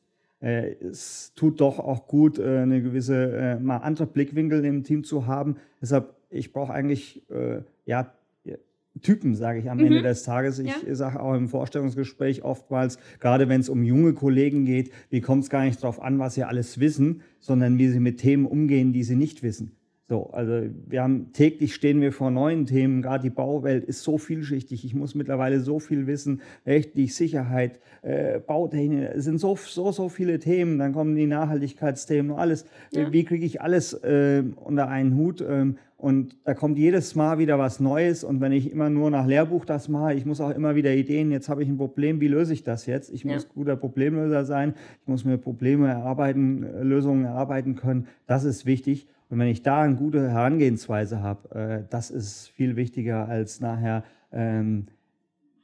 äh, 0.44 0.76
es 0.84 1.32
tut 1.36 1.62
doch 1.62 1.80
auch 1.80 2.08
gut, 2.08 2.38
äh, 2.38 2.60
eine 2.60 2.82
gewisse, 2.82 3.32
äh, 3.32 3.60
mal 3.60 3.78
andere 3.78 4.06
Blickwinkel 4.06 4.64
im 4.66 4.84
Team 4.84 5.04
zu 5.04 5.26
haben. 5.26 5.56
Deshalb, 5.82 6.14
ich 6.30 6.52
brauche 6.52 6.74
eigentlich, 6.74 7.24
äh, 7.32 7.62
ja, 7.86 8.14
Typen, 9.02 9.34
sage 9.34 9.58
ich 9.58 9.72
am 9.72 9.80
mhm. 9.80 9.86
Ende 9.86 10.02
des 10.04 10.22
Tages. 10.22 10.60
Ich 10.60 10.68
ja. 10.68 10.96
sage 10.96 11.20
auch 11.20 11.34
im 11.34 11.50
Vorstellungsgespräch 11.50 12.44
oftmals, 12.44 13.00
gerade 13.20 13.50
wenn 13.50 13.60
es 13.60 13.70
um 13.70 13.84
junge 13.84 14.14
Kollegen 14.14 14.66
geht, 14.66 14.92
wie 15.10 15.20
kommt 15.20 15.44
es 15.44 15.50
gar 15.50 15.64
nicht 15.64 15.82
darauf 15.82 16.00
an, 16.00 16.20
was 16.20 16.36
sie 16.36 16.44
alles 16.44 16.80
wissen, 16.80 17.22
sondern 17.40 17.80
wie 17.80 17.88
sie 17.88 18.00
mit 18.00 18.20
Themen 18.20 18.46
umgehen, 18.46 18.94
die 18.94 19.04
sie 19.04 19.16
nicht 19.16 19.42
wissen. 19.42 19.76
So, 20.10 20.30
also 20.32 20.64
wir 20.88 21.02
haben 21.02 21.32
täglich 21.32 21.74
stehen 21.74 22.02
wir 22.02 22.12
vor 22.12 22.30
neuen 22.30 22.66
Themen. 22.66 23.02
Gerade 23.02 23.24
die 23.24 23.30
Bauwelt 23.30 23.86
ist 23.86 24.04
so 24.04 24.18
vielschichtig. 24.18 24.84
Ich 24.84 24.94
muss 24.94 25.16
mittlerweile 25.16 25.62
so 25.62 25.80
viel 25.80 26.08
wissen, 26.08 26.42
rechtlich, 26.66 27.16
Sicherheit, 27.16 27.80
äh, 28.02 28.40
Bautechnik. 28.40 29.10
Es 29.16 29.24
sind 29.24 29.40
so, 29.40 29.56
so, 29.56 29.94
so 29.94 30.10
viele 30.10 30.40
Themen. 30.40 30.78
Dann 30.78 30.92
kommen 30.92 31.16
die 31.16 31.26
Nachhaltigkeitsthemen, 31.26 32.34
alles. 32.34 32.66
Ja. 32.92 33.14
Wie 33.14 33.24
kriege 33.24 33.46
ich 33.46 33.62
alles 33.62 33.94
äh, 33.94 34.44
unter 34.56 34.90
einen 34.90 35.16
Hut? 35.16 35.42
Ähm, 35.48 35.78
und 35.96 36.36
da 36.44 36.54
kommt 36.54 36.78
jedes 36.78 37.16
Mal 37.16 37.38
wieder 37.38 37.58
was 37.58 37.80
Neues. 37.80 38.26
Und 38.26 38.42
wenn 38.42 38.52
ich 38.52 38.70
immer 38.70 38.90
nur 38.90 39.10
nach 39.10 39.26
Lehrbuch 39.26 39.64
das 39.64 39.88
mache, 39.88 40.16
ich 40.16 40.26
muss 40.26 40.42
auch 40.42 40.50
immer 40.50 40.76
wieder 40.76 40.94
Ideen. 40.94 41.32
Jetzt 41.32 41.48
habe 41.48 41.64
ich 41.64 41.70
ein 41.70 41.78
Problem. 41.78 42.20
Wie 42.20 42.28
löse 42.28 42.52
ich 42.52 42.64
das 42.64 42.88
jetzt? 42.88 43.10
Ich 43.14 43.24
muss 43.24 43.44
ja. 43.44 43.50
guter 43.54 43.78
Problemlöser 43.78 44.44
sein. 44.44 44.74
Ich 45.02 45.08
muss 45.08 45.24
mir 45.24 45.38
Probleme 45.38 45.88
erarbeiten, 45.88 46.68
Lösungen 46.82 47.24
erarbeiten 47.24 47.76
können. 47.76 48.08
Das 48.28 48.44
ist 48.44 48.66
wichtig. 48.66 49.08
Und 49.34 49.40
wenn 49.40 49.48
ich 49.48 49.64
da 49.64 49.82
eine 49.82 49.96
gute 49.96 50.30
Herangehensweise 50.30 51.24
habe, 51.24 51.56
äh, 51.56 51.90
das 51.90 52.12
ist 52.12 52.50
viel 52.50 52.76
wichtiger, 52.76 53.28
als 53.28 53.62
nachher 53.62 54.04
ähm, 54.32 54.86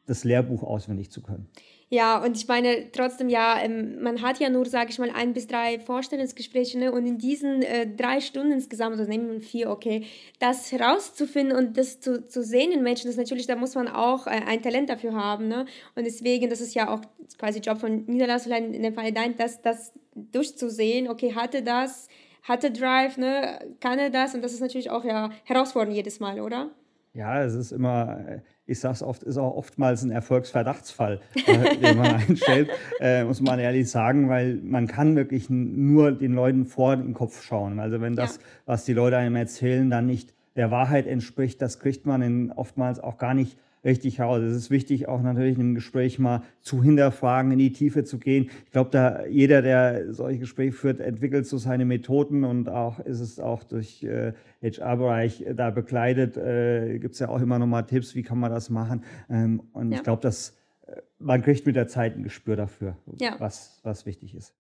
das 0.08 0.24
Lehrbuch 0.24 0.64
auswendig 0.64 1.12
zu 1.12 1.22
können. 1.22 1.48
Ja, 1.90 2.24
und 2.24 2.36
ich 2.36 2.48
meine, 2.48 2.92
trotzdem, 2.92 3.30
ja, 3.30 3.60
ähm, 3.62 4.02
man 4.02 4.24
hat 4.24 4.40
ja 4.40 4.50
nur, 4.50 4.66
sage 4.66 4.90
ich 4.90 4.98
mal, 4.98 5.12
ein 5.12 5.34
bis 5.34 5.46
drei 5.46 5.78
Vorstellungsgespräche, 5.80 6.80
ne? 6.80 6.92
und 6.92 7.06
in 7.06 7.20
diesen 7.20 7.62
äh, 7.62 7.86
drei 7.96 8.22
Stunden 8.22 8.54
insgesamt, 8.54 8.98
also 8.98 9.08
nehmen 9.08 9.32
wir 9.34 9.40
vier, 9.40 9.70
okay, 9.70 10.04
das 10.40 10.72
herauszufinden 10.72 11.56
und 11.56 11.78
das 11.78 12.00
zu, 12.00 12.26
zu 12.28 12.42
sehen 12.42 12.72
in 12.72 12.82
Menschen, 12.82 13.06
das 13.06 13.18
natürlich, 13.18 13.46
da 13.46 13.56
muss 13.56 13.76
man 13.76 13.88
auch 13.88 14.26
äh, 14.26 14.42
ein 14.48 14.64
Talent 14.64 14.90
dafür 14.90 15.14
haben, 15.14 15.48
ne? 15.48 15.68
und 15.94 16.08
deswegen, 16.08 16.50
das 16.50 16.60
ist 16.60 16.74
ja 16.74 16.92
auch 16.92 17.02
quasi 17.38 17.60
Job 17.60 17.78
von 17.78 18.06
Niederlassung, 18.08 18.52
in 18.52 18.82
dem 18.82 18.96
Fall 18.96 19.12
dein, 19.12 19.38
das, 19.38 19.62
das 19.62 19.94
durchzusehen, 20.16 21.08
okay, 21.08 21.36
hatte 21.36 21.62
das 21.62 22.08
hat 22.50 22.64
er 22.64 22.72
Drive, 22.72 23.18
ne? 23.18 23.60
kann 23.80 24.00
er 24.00 24.10
das? 24.10 24.36
Und 24.36 24.44
das 24.44 24.54
ist 24.54 24.60
natürlich 24.60 24.90
auch 24.90 25.06
ja 25.06 25.30
herausfordernd 25.46 25.96
jedes 25.96 26.20
Mal, 26.20 26.42
oder? 26.42 26.72
Ja, 27.14 27.44
es 27.44 27.56
ist 27.56 27.72
immer, 27.72 28.42
ich 28.66 28.80
sage 28.80 28.94
es 28.94 29.04
oft, 29.04 29.24
ist 29.24 29.38
auch 29.38 29.56
oftmals 29.56 30.04
ein 30.04 30.12
Erfolgsverdachtsfall, 30.12 31.22
äh, 31.48 31.78
den 31.78 31.98
man 31.98 32.16
einstellt, 32.16 32.70
äh, 33.00 33.24
muss 33.24 33.42
man 33.42 33.60
ehrlich 33.60 33.90
sagen, 33.90 34.30
weil 34.30 34.56
man 34.56 34.88
kann 34.88 35.16
wirklich 35.16 35.50
nur 35.50 36.12
den 36.12 36.34
Leuten 36.34 36.66
vor 36.66 36.96
den 36.96 37.14
Kopf 37.14 37.42
schauen. 37.44 37.80
Also 37.80 38.02
wenn 38.02 38.16
das, 38.16 38.36
ja. 38.36 38.42
was 38.66 38.86
die 38.86 38.94
Leute 38.94 39.18
einem 39.18 39.36
erzählen, 39.36 39.90
dann 39.90 40.06
nicht 40.06 40.34
der 40.56 40.72
Wahrheit 40.72 41.08
entspricht, 41.08 41.62
das 41.62 41.80
kriegt 41.80 42.06
man 42.06 42.22
in, 42.22 42.52
oftmals 42.52 43.00
auch 43.00 43.18
gar 43.18 43.34
nicht 43.34 43.58
richtig 43.84 44.20
heraus. 44.20 44.42
Es 44.42 44.56
ist 44.56 44.70
wichtig, 44.70 45.08
auch 45.08 45.22
natürlich 45.22 45.58
im 45.58 45.76
Gespräch 45.76 46.20
mal 46.20 46.44
zu 46.62 46.84
hinterfragen, 46.84 47.52
in 47.52 47.60
die 47.60 47.72
Tiefe 47.72 48.04
zu 48.04 48.18
gehen. 48.18 48.50
Ich 48.66 48.72
glaube, 48.72 48.90
da 48.92 49.26
jeder, 49.26 49.62
der 49.62 50.14
solche 50.14 50.40
Gespräche 50.40 50.72
führt, 50.72 51.00
entwickelt 51.00 51.46
so 51.48 51.58
seine 51.58 51.86
Methoden 51.86 52.44
und 52.44 52.70
auch 52.70 53.00
ist 53.00 53.20
es 53.20 53.40
auch 53.40 53.64
durch 53.64 54.04
äh, 54.04 54.34
HR-Bereich 54.62 55.46
da 55.56 55.70
begleitet, 55.70 56.38
äh, 56.38 57.00
gibt 57.00 57.14
es 57.14 57.20
ja 57.20 57.30
auch 57.30 57.42
immer 57.42 57.60
noch 57.60 57.68
mal 57.68 57.84
Tipps, 57.84 58.16
wie 58.16 58.24
kann 58.24 58.40
man 58.40 58.52
das 58.52 58.70
machen. 58.70 59.04
Ähm, 59.30 59.62
und 59.74 59.92
ja. 59.92 59.98
ich 59.98 60.04
glaube, 60.04 60.22
dass 60.22 60.58
äh, 60.86 60.98
man 61.18 61.42
kriegt 61.42 61.66
mit 61.66 61.76
der 61.76 61.88
Zeit 61.88 62.16
ein 62.16 62.24
Gespür 62.24 62.56
dafür, 62.56 62.98
ja. 63.20 63.36
was, 63.40 63.80
was 63.84 64.06
wichtig 64.06 64.36
ist. 64.36 64.54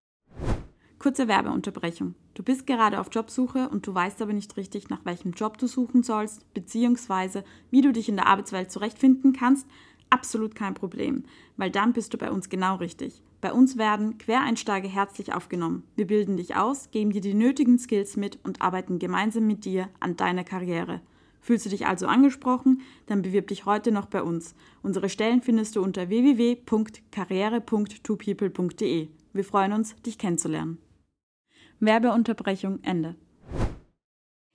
Kurze 0.99 1.27
Werbeunterbrechung. 1.29 2.13
Du 2.33 2.43
bist 2.43 2.67
gerade 2.67 2.99
auf 2.99 3.07
Jobsuche 3.09 3.69
und 3.69 3.87
du 3.87 3.95
weißt 3.95 4.21
aber 4.21 4.33
nicht 4.33 4.57
richtig, 4.57 4.89
nach 4.89 5.05
welchem 5.05 5.31
Job 5.31 5.57
du 5.57 5.65
suchen 5.65 6.03
sollst, 6.03 6.53
beziehungsweise 6.53 7.45
wie 7.71 7.79
du 7.79 7.93
dich 7.93 8.09
in 8.09 8.17
der 8.17 8.27
Arbeitswelt 8.27 8.69
zurechtfinden 8.69 9.31
kannst. 9.31 9.65
Absolut 10.09 10.55
kein 10.55 10.73
Problem, 10.73 11.23
weil 11.55 11.71
dann 11.71 11.93
bist 11.93 12.13
du 12.13 12.17
bei 12.17 12.29
uns 12.29 12.49
genau 12.49 12.75
richtig. 12.75 13.21
Bei 13.39 13.53
uns 13.53 13.77
werden 13.77 14.17
Quereinsteiger 14.17 14.89
herzlich 14.89 15.33
aufgenommen. 15.33 15.83
Wir 15.95 16.05
bilden 16.05 16.35
dich 16.35 16.57
aus, 16.57 16.91
geben 16.91 17.11
dir 17.11 17.21
die 17.21 17.33
nötigen 17.33 17.79
Skills 17.79 18.17
mit 18.17 18.37
und 18.43 18.61
arbeiten 18.61 18.99
gemeinsam 18.99 19.47
mit 19.47 19.63
dir 19.63 19.87
an 20.01 20.17
deiner 20.17 20.43
Karriere. 20.43 20.99
Fühlst 21.39 21.65
du 21.65 21.69
dich 21.69 21.87
also 21.87 22.07
angesprochen? 22.07 22.81
Dann 23.05 23.21
bewirb 23.21 23.47
dich 23.47 23.65
heute 23.65 23.93
noch 23.93 24.07
bei 24.07 24.21
uns. 24.21 24.53
Unsere 24.83 25.07
Stellen 25.07 25.41
findest 25.41 25.77
du 25.77 25.81
unter 25.81 26.09
www.karriere.twopeople.de. 26.09 29.07
Wir 29.31 29.43
freuen 29.45 29.71
uns, 29.71 29.95
dich 30.01 30.17
kennenzulernen. 30.17 30.77
Werbeunterbrechung 31.79 32.79
Ende. 32.83 33.15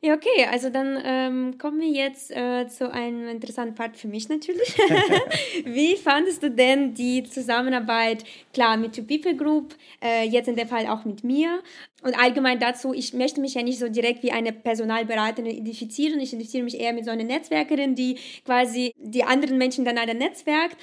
Ja, 0.04 0.12
okay, 0.12 0.46
also 0.50 0.68
dann 0.68 1.00
ähm, 1.02 1.56
kommen 1.56 1.80
wir 1.80 1.88
jetzt 1.88 2.30
äh, 2.30 2.68
zu 2.68 2.92
einem 2.92 3.26
interessanten 3.26 3.74
Part 3.74 3.96
für 3.96 4.06
mich 4.06 4.28
natürlich. 4.28 4.76
Wie 5.64 5.96
fandest 5.96 6.42
du 6.42 6.50
denn 6.50 6.92
die 6.92 7.22
Zusammenarbeit, 7.22 8.22
klar, 8.52 8.76
mit 8.76 8.94
Two 8.94 9.04
People 9.04 9.34
Group, 9.34 9.74
äh, 10.02 10.28
jetzt 10.28 10.46
in 10.46 10.56
dem 10.56 10.68
Fall 10.68 10.88
auch 10.88 11.06
mit 11.06 11.24
mir? 11.24 11.62
Und 12.02 12.20
allgemein 12.20 12.60
dazu, 12.60 12.92
ich 12.92 13.14
möchte 13.14 13.40
mich 13.40 13.54
ja 13.54 13.62
nicht 13.62 13.78
so 13.78 13.88
direkt 13.88 14.22
wie 14.22 14.30
eine 14.30 14.52
Personalberaterin 14.52 15.50
identifizieren. 15.50 16.20
Ich 16.20 16.34
identifiziere 16.34 16.64
mich 16.64 16.78
eher 16.78 16.92
mit 16.92 17.06
so 17.06 17.10
einer 17.10 17.24
Netzwerkerin, 17.24 17.94
die 17.94 18.18
quasi 18.44 18.92
die 18.98 19.24
anderen 19.24 19.56
Menschen 19.56 19.86
dann 19.86 19.96
dann 19.96 20.18
netzwerkt. 20.18 20.76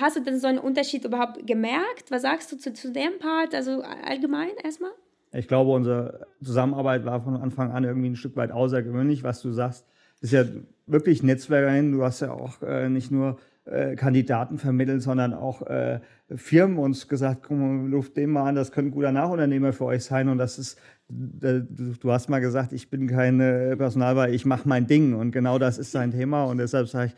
Hast 0.00 0.16
du 0.16 0.20
denn 0.20 0.40
so 0.40 0.48
einen 0.48 0.58
Unterschied 0.58 1.04
überhaupt 1.04 1.46
gemerkt? 1.46 2.10
Was 2.10 2.22
sagst 2.22 2.50
du 2.50 2.56
zu, 2.56 2.72
zu 2.72 2.90
dem 2.90 3.20
Part, 3.20 3.54
also 3.54 3.82
allgemein 3.82 4.50
erstmal? 4.64 4.90
Ich 5.34 5.48
glaube, 5.48 5.72
unsere 5.72 6.26
Zusammenarbeit 6.42 7.04
war 7.04 7.20
von 7.22 7.36
Anfang 7.36 7.72
an 7.72 7.84
irgendwie 7.84 8.10
ein 8.10 8.16
Stück 8.16 8.36
weit 8.36 8.52
außergewöhnlich, 8.52 9.24
was 9.24 9.42
du 9.42 9.50
sagst. 9.50 9.86
Ist 10.20 10.32
ja 10.32 10.44
wirklich 10.86 11.22
Netzwerkerin. 11.22 11.92
Du 11.92 12.02
hast 12.02 12.20
ja 12.20 12.32
auch 12.32 12.62
äh, 12.62 12.88
nicht 12.88 13.10
nur 13.10 13.38
äh, 13.64 13.96
Kandidaten 13.96 14.58
vermittelt, 14.58 15.02
sondern 15.02 15.34
auch 15.34 15.62
äh, 15.62 16.00
Firmen 16.34 16.78
uns 16.78 17.08
gesagt, 17.08 17.42
guck 17.46 17.58
mal, 17.58 17.88
luft 17.88 18.16
den 18.16 18.30
mal 18.30 18.48
an, 18.48 18.54
das 18.54 18.70
könnte 18.70 18.90
ein 18.90 18.94
guter 18.94 19.12
Nachunternehmer 19.12 19.72
für 19.72 19.86
euch 19.86 20.04
sein. 20.04 20.28
Und 20.28 20.38
das 20.38 20.58
ist, 20.58 20.78
du 21.08 22.12
hast 22.12 22.28
mal 22.28 22.40
gesagt, 22.40 22.72
ich 22.72 22.88
bin 22.88 23.08
kein 23.08 23.38
Personalberater, 23.38 24.32
ich 24.32 24.46
mache 24.46 24.68
mein 24.68 24.86
Ding. 24.86 25.14
Und 25.14 25.32
genau 25.32 25.58
das 25.58 25.78
ist 25.78 25.92
sein 25.92 26.12
Thema. 26.12 26.44
Und 26.44 26.58
deshalb 26.58 26.88
sage 26.88 27.06
ich, 27.06 27.16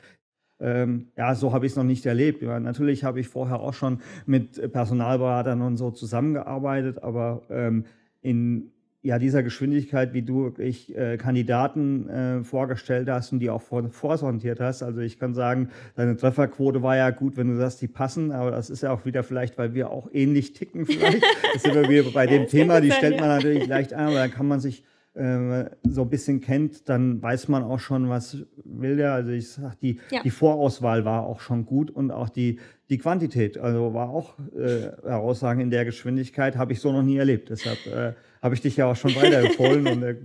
ähm, 0.58 1.08
ja, 1.16 1.34
so 1.34 1.52
habe 1.52 1.66
ich 1.66 1.72
es 1.72 1.76
noch 1.76 1.84
nicht 1.84 2.06
erlebt. 2.06 2.42
Ja, 2.42 2.58
natürlich 2.58 3.04
habe 3.04 3.20
ich 3.20 3.28
vorher 3.28 3.60
auch 3.60 3.74
schon 3.74 4.00
mit 4.24 4.72
Personalberatern 4.72 5.60
und 5.60 5.76
so 5.76 5.90
zusammengearbeitet, 5.90 7.02
aber 7.02 7.42
ähm, 7.50 7.84
in 8.26 8.72
ja, 9.02 9.20
dieser 9.20 9.44
Geschwindigkeit, 9.44 10.14
wie 10.14 10.22
du 10.22 10.42
wirklich 10.42 10.96
äh, 10.96 11.16
Kandidaten 11.16 12.08
äh, 12.08 12.42
vorgestellt 12.42 13.08
hast 13.08 13.30
und 13.32 13.38
die 13.38 13.50
auch 13.50 13.62
vor, 13.62 13.88
vorsortiert 13.90 14.58
hast. 14.58 14.82
Also 14.82 15.00
ich 15.00 15.20
kann 15.20 15.32
sagen, 15.32 15.68
deine 15.94 16.16
Trefferquote 16.16 16.82
war 16.82 16.96
ja 16.96 17.10
gut, 17.10 17.36
wenn 17.36 17.46
du 17.46 17.56
sagst, 17.56 17.80
die 17.80 17.86
passen, 17.86 18.32
aber 18.32 18.50
das 18.50 18.68
ist 18.68 18.82
ja 18.82 18.90
auch 18.90 19.04
wieder 19.04 19.22
vielleicht, 19.22 19.58
weil 19.58 19.74
wir 19.74 19.90
auch 19.90 20.08
ähnlich 20.12 20.54
ticken 20.54 20.86
vielleicht. 20.86 21.22
Das 21.52 21.62
sind 21.62 21.74
wir 21.76 21.88
wieder 21.88 22.10
bei 22.10 22.26
dem 22.26 22.48
Thema, 22.48 22.80
die 22.80 22.90
stellt 22.90 23.20
man 23.20 23.28
natürlich 23.28 23.68
leicht 23.68 23.92
ein, 23.94 24.08
aber 24.08 24.16
dann 24.16 24.30
kann 24.32 24.48
man 24.48 24.58
sich 24.58 24.82
so 25.16 26.02
ein 26.02 26.10
bisschen 26.10 26.42
kennt, 26.42 26.88
dann 26.90 27.22
weiß 27.22 27.48
man 27.48 27.62
auch 27.62 27.78
schon, 27.78 28.10
was 28.10 28.44
will 28.64 28.96
der. 28.96 29.14
Also 29.14 29.30
ich 29.30 29.48
sag, 29.48 29.80
die, 29.80 29.98
ja. 30.10 30.22
die 30.22 30.30
Vorauswahl 30.30 31.06
war 31.06 31.24
auch 31.24 31.40
schon 31.40 31.64
gut 31.64 31.90
und 31.90 32.10
auch 32.10 32.28
die, 32.28 32.60
die 32.90 32.98
Quantität, 32.98 33.56
also 33.56 33.94
war 33.94 34.10
auch 34.10 34.38
äh, 34.54 34.90
herausragend 35.02 35.62
in 35.62 35.70
der 35.70 35.86
Geschwindigkeit, 35.86 36.56
habe 36.56 36.74
ich 36.74 36.80
so 36.80 36.92
noch 36.92 37.02
nie 37.02 37.16
erlebt. 37.16 37.48
Deshalb 37.48 37.86
äh, 37.86 38.12
habe 38.42 38.54
ich 38.54 38.60
dich 38.60 38.76
ja 38.76 38.90
auch 38.90 38.96
schon 38.96 39.16
weiterempfohlen 39.16 39.86
und 39.88 40.02
äh, 40.02 40.16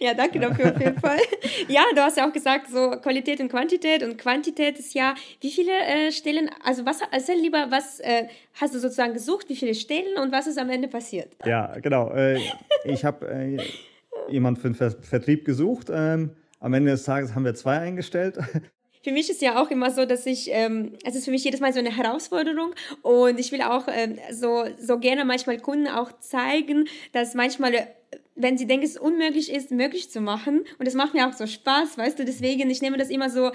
ja, 0.00 0.14
danke 0.14 0.40
dafür 0.40 0.74
auf 0.74 0.80
jeden 0.80 0.98
Fall. 1.00 1.18
Ja, 1.68 1.82
du 1.94 2.00
hast 2.02 2.16
ja 2.16 2.28
auch 2.28 2.32
gesagt, 2.32 2.68
so 2.68 2.90
Qualität 3.02 3.40
und 3.40 3.48
Quantität 3.48 4.02
und 4.02 4.18
Quantität 4.18 4.78
ist 4.78 4.94
ja, 4.94 5.14
wie 5.40 5.50
viele 5.50 5.72
äh, 5.72 6.12
Stellen, 6.12 6.50
also 6.64 6.84
was, 6.84 7.00
erzähl 7.10 7.38
lieber, 7.38 7.66
was 7.70 8.00
äh, 8.00 8.26
hast 8.60 8.74
du 8.74 8.78
sozusagen 8.78 9.14
gesucht, 9.14 9.48
wie 9.48 9.56
viele 9.56 9.74
Stellen 9.74 10.18
und 10.18 10.32
was 10.32 10.46
ist 10.46 10.58
am 10.58 10.70
Ende 10.70 10.88
passiert? 10.88 11.36
Ja, 11.44 11.74
genau. 11.80 12.10
Äh, 12.12 12.40
ich 12.84 13.04
habe 13.04 13.26
äh, 13.28 13.58
jemanden 14.28 14.60
für 14.60 14.68
den 14.68 14.74
Ver 14.74 14.90
Vertrieb 14.90 15.44
gesucht. 15.44 15.88
Ähm, 15.92 16.30
am 16.60 16.74
Ende 16.74 16.90
des 16.92 17.04
Tages 17.04 17.34
haben 17.34 17.44
wir 17.44 17.54
zwei 17.54 17.78
eingestellt 17.78 18.38
für 19.02 19.12
mich 19.12 19.28
ist 19.28 19.42
ja 19.42 19.60
auch 19.60 19.70
immer 19.70 19.90
so, 19.90 20.04
dass 20.04 20.26
ich, 20.26 20.48
ähm, 20.50 20.92
es 21.04 21.14
ist 21.14 21.24
für 21.24 21.30
mich 21.32 21.44
jedes 21.44 21.60
Mal 21.60 21.72
so 21.72 21.80
eine 21.80 21.94
Herausforderung 21.96 22.72
und 23.02 23.38
ich 23.38 23.50
will 23.52 23.62
auch 23.62 23.88
ähm, 23.88 24.18
so, 24.30 24.64
so 24.78 24.98
gerne 24.98 25.24
manchmal 25.24 25.58
Kunden 25.58 25.88
auch 25.88 26.12
zeigen, 26.20 26.88
dass 27.12 27.34
manchmal 27.34 27.72
wenn 28.34 28.58
sie 28.58 28.66
denken, 28.66 28.86
es 28.86 28.96
unmöglich 28.96 29.52
ist, 29.52 29.70
möglich 29.70 30.10
zu 30.10 30.20
machen. 30.20 30.64
Und 30.78 30.86
das 30.86 30.94
macht 30.94 31.14
mir 31.14 31.28
auch 31.28 31.32
so 31.32 31.46
Spaß, 31.46 31.98
weißt 31.98 32.18
du, 32.18 32.24
deswegen, 32.24 32.70
ich 32.70 32.82
nehme 32.82 32.96
das 32.96 33.10
immer 33.10 33.30
so 33.30 33.50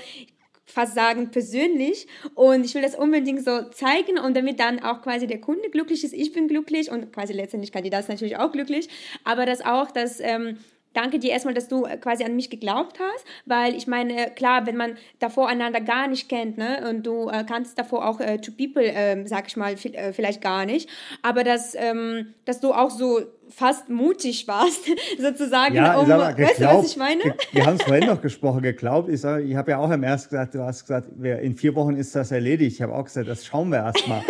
fast 0.65 0.95
sagen 0.95 1.31
persönlich. 1.31 2.07
Und 2.35 2.65
ich 2.65 2.75
will 2.75 2.81
das 2.81 2.95
unbedingt 2.95 3.43
so 3.43 3.63
zeigen 3.69 4.19
und 4.19 4.35
damit 4.35 4.59
dann 4.59 4.79
auch 4.79 5.01
quasi 5.01 5.25
der 5.25 5.41
Kunde 5.41 5.69
glücklich 5.69 6.03
ist, 6.03 6.13
ich 6.13 6.33
bin 6.33 6.47
glücklich 6.47 6.91
und 6.91 7.11
quasi 7.13 7.33
letztendlich 7.33 7.71
kann 7.71 7.83
die 7.83 7.89
das 7.89 8.07
natürlich 8.07 8.37
auch 8.37 8.51
glücklich, 8.51 8.89
aber 9.23 9.45
das 9.45 9.61
auch, 9.61 9.91
dass 9.91 10.19
ähm, 10.19 10.57
danke 10.97 11.19
dir 11.19 11.31
erstmal, 11.31 11.53
dass 11.53 11.67
du 11.67 11.85
äh, 11.85 11.97
quasi 11.97 12.23
an 12.23 12.35
mich 12.35 12.49
geglaubt 12.49 12.99
hast, 12.99 13.25
weil 13.45 13.75
ich 13.75 13.87
meine, 13.87 14.31
klar, 14.31 14.65
wenn 14.65 14.75
man 14.75 14.97
davor 15.19 15.47
einander 15.47 15.79
gar 15.79 16.07
nicht 16.07 16.27
kennt, 16.27 16.57
ne, 16.57 16.89
und 16.89 17.05
du 17.05 17.29
äh, 17.29 17.43
kannst 17.47 17.77
davor 17.77 18.07
auch 18.07 18.19
äh, 18.19 18.39
to 18.39 18.51
people, 18.51 18.83
ähm, 18.83 19.27
sag 19.27 19.47
ich 19.47 19.55
mal, 19.55 19.73
äh, 19.73 20.11
vielleicht 20.11 20.41
gar 20.41 20.65
nicht, 20.65 20.89
aber 21.21 21.43
dass, 21.43 21.75
ähm, 21.75 22.33
dass 22.45 22.59
du 22.59 22.73
auch 22.73 22.89
so 22.89 23.21
fast 23.49 23.89
mutig 23.89 24.47
warst, 24.47 24.85
sozusagen, 25.19 25.75
ja, 25.75 25.97
um, 25.97 26.07
mal, 26.07 26.33
geglaubt, 26.33 26.59
weißt 26.59 26.61
du, 26.61 26.65
was 26.65 26.91
ich 26.91 26.97
meine? 26.97 27.21
Wir 27.51 27.65
haben 27.65 27.77
es 27.77 27.83
vorhin 27.83 28.07
noch 28.07 28.21
gesprochen, 28.21 28.61
geglaubt. 28.61 29.09
Ich, 29.09 29.23
ich 29.23 29.55
habe 29.55 29.71
ja 29.71 29.77
auch 29.77 29.91
im 29.91 30.03
ersten 30.03 30.31
gesagt, 30.31 30.55
du 30.55 30.63
hast 30.63 30.85
gesagt, 30.85 31.07
in 31.21 31.55
vier 31.55 31.75
Wochen 31.75 31.95
ist 31.95 32.15
das 32.15 32.31
erledigt. 32.31 32.75
Ich 32.75 32.81
habe 32.81 32.93
auch 32.93 33.05
gesagt, 33.05 33.27
das 33.27 33.45
schauen 33.45 33.69
wir 33.69 33.77
erst 33.77 34.07
mal. 34.07 34.21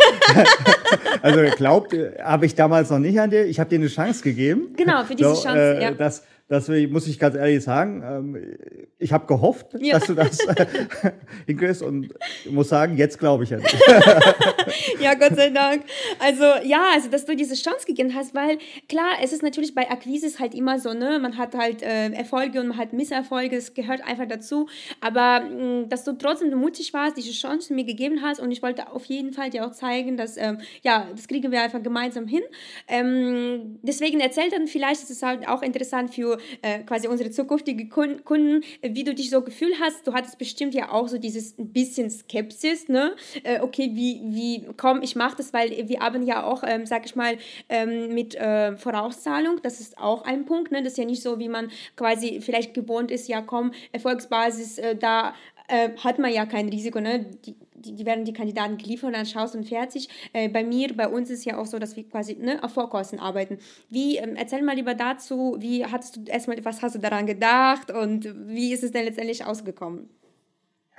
also 1.22 1.40
geglaubt 1.40 1.94
äh, 1.94 2.12
habe 2.22 2.46
ich 2.46 2.54
damals 2.54 2.90
noch 2.90 2.98
nicht 2.98 3.18
an 3.18 3.30
dir. 3.30 3.44
Ich 3.46 3.58
habe 3.58 3.70
dir 3.70 3.76
eine 3.76 3.88
Chance 3.88 4.22
gegeben. 4.22 4.74
Genau, 4.76 5.02
für 5.04 5.14
diese 5.14 5.34
so, 5.34 5.42
Chance, 5.42 5.78
äh, 5.78 5.82
ja. 5.82 5.90
Das, 5.92 6.22
das 6.48 6.68
muss 6.68 7.06
ich 7.06 7.18
ganz 7.18 7.36
ehrlich 7.36 7.62
sagen, 7.62 8.02
ähm, 8.02 8.56
ich 8.98 9.12
habe 9.12 9.26
gehofft, 9.26 9.66
ja. 9.78 9.98
dass 9.98 10.06
du 10.06 10.14
das 10.14 10.40
äh, 10.46 10.66
hinkriegst 11.46 11.82
und 11.82 12.14
muss 12.50 12.70
sagen, 12.70 12.96
jetzt 12.96 13.18
glaube 13.18 13.44
ich 13.44 13.50
ja 13.50 13.58
nicht. 13.58 13.76
ja, 15.00 15.14
Gott 15.14 15.36
sei 15.36 15.50
Dank. 15.50 15.84
Also 16.18 16.44
ja, 16.64 16.86
also 16.94 17.10
dass 17.10 17.26
du 17.26 17.36
diese 17.36 17.54
Chance 17.54 17.84
gegeben 17.86 18.14
hast, 18.14 18.34
weil 18.34 18.56
klar, 18.88 19.18
es 19.22 19.34
ist 19.34 19.42
natürlich 19.42 19.74
bei 19.74 19.90
Akquise 19.90 20.28
halt 20.38 20.54
immer 20.54 20.78
so, 20.78 20.94
ne, 20.94 21.18
man 21.18 21.36
hat 21.36 21.54
halt 21.54 21.82
äh, 21.82 22.10
Erfolge 22.12 22.60
und 22.60 22.68
man 22.68 22.78
hat 22.78 22.94
Misserfolge, 22.94 23.56
es 23.56 23.74
gehört 23.74 24.00
einfach 24.06 24.26
dazu, 24.26 24.68
aber 25.02 25.40
mh, 25.40 25.82
mm, 25.82 25.88
dass 25.90 26.04
du 26.04 26.12
trotzdem 26.12 26.50
mutig 26.58 26.94
warst, 26.94 27.18
diese 27.18 27.32
Chance 27.32 27.74
mir 27.74 27.84
gegeben 27.84 28.22
hast 28.22 28.40
und 28.40 28.50
ich 28.52 28.62
wollte 28.62 28.90
auf 28.90 29.04
jeden 29.04 29.34
Fall 29.34 29.50
dir 29.50 29.66
auch 29.66 29.72
zeigen, 29.72 30.16
dass, 30.16 30.38
ähm, 30.38 30.58
ja, 30.82 31.08
das 31.14 31.28
kriegen 31.28 31.52
wir 31.52 31.62
einfach 31.62 31.82
gemeinsam 31.82 32.26
hin. 32.26 32.42
Ähm, 32.88 33.78
deswegen 33.82 34.20
erzählt 34.20 34.52
dann 34.52 34.66
vielleicht, 34.66 35.02
ist 35.02 35.10
es 35.10 35.22
halt 35.22 35.46
auch 35.46 35.62
interessant 35.62 36.14
für 36.14 36.37
äh, 36.62 36.80
quasi 36.80 37.08
unsere 37.08 37.30
zukünftigen 37.30 37.88
Kunden, 37.88 38.62
äh, 38.80 38.94
wie 38.94 39.04
du 39.04 39.14
dich 39.14 39.30
so 39.30 39.42
gefühlt 39.42 39.74
hast. 39.80 40.06
Du 40.06 40.12
hattest 40.12 40.38
bestimmt 40.38 40.74
ja 40.74 40.92
auch 40.92 41.08
so 41.08 41.18
dieses 41.18 41.58
ein 41.58 41.72
bisschen 41.72 42.10
Skepsis, 42.10 42.88
ne? 42.88 43.14
Äh, 43.42 43.60
okay, 43.60 43.90
wie, 43.94 44.20
wie, 44.24 44.66
komm, 44.76 45.02
ich 45.02 45.16
mache 45.16 45.36
das, 45.36 45.52
weil 45.52 45.88
wir 45.88 46.00
haben 46.00 46.22
ja 46.22 46.44
auch, 46.44 46.62
ähm, 46.66 46.86
sag 46.86 47.06
ich 47.06 47.16
mal, 47.16 47.38
ähm, 47.68 48.14
mit 48.14 48.34
äh, 48.34 48.76
Vorauszahlung, 48.76 49.60
das 49.62 49.80
ist 49.80 49.98
auch 49.98 50.22
ein 50.22 50.44
Punkt, 50.44 50.72
ne? 50.72 50.82
Das 50.82 50.92
ist 50.92 50.98
ja 50.98 51.04
nicht 51.04 51.22
so, 51.22 51.38
wie 51.38 51.48
man 51.48 51.70
quasi 51.96 52.40
vielleicht 52.40 52.74
gewohnt 52.74 53.10
ist, 53.10 53.28
ja 53.28 53.42
komm, 53.42 53.72
Erfolgsbasis, 53.92 54.78
äh, 54.78 54.96
da 54.96 55.34
äh, 55.68 55.90
hat 55.98 56.18
man 56.18 56.32
ja 56.32 56.46
kein 56.46 56.68
Risiko, 56.68 57.00
ne? 57.00 57.26
Die, 57.46 57.54
die, 57.84 57.94
die 57.94 58.06
werden 58.06 58.24
die 58.24 58.32
Kandidaten 58.32 58.76
geliefert 58.76 59.08
und 59.08 59.14
dann 59.14 59.26
schaust 59.26 59.54
und 59.54 59.68
fertig. 59.68 60.08
Äh, 60.32 60.48
bei 60.48 60.64
mir, 60.64 60.96
bei 60.96 61.08
uns 61.08 61.30
ist 61.30 61.44
ja 61.44 61.58
auch 61.58 61.66
so, 61.66 61.78
dass 61.78 61.96
wir 61.96 62.08
quasi 62.08 62.34
ne, 62.34 62.62
auf 62.62 62.72
Vorkosten 62.72 63.18
arbeiten. 63.18 63.58
Wie, 63.88 64.16
ähm, 64.16 64.36
erzähl 64.36 64.62
mal 64.62 64.76
lieber 64.76 64.94
dazu, 64.94 65.56
wie 65.60 65.84
hattest 65.84 66.16
du 66.16 66.24
erstmal, 66.30 66.64
was 66.64 66.82
hast 66.82 66.94
du 66.94 66.98
daran 66.98 67.26
gedacht 67.26 67.90
und 67.90 68.34
wie 68.48 68.72
ist 68.72 68.82
es 68.82 68.92
denn 68.92 69.04
letztendlich 69.04 69.44
ausgekommen? 69.44 70.08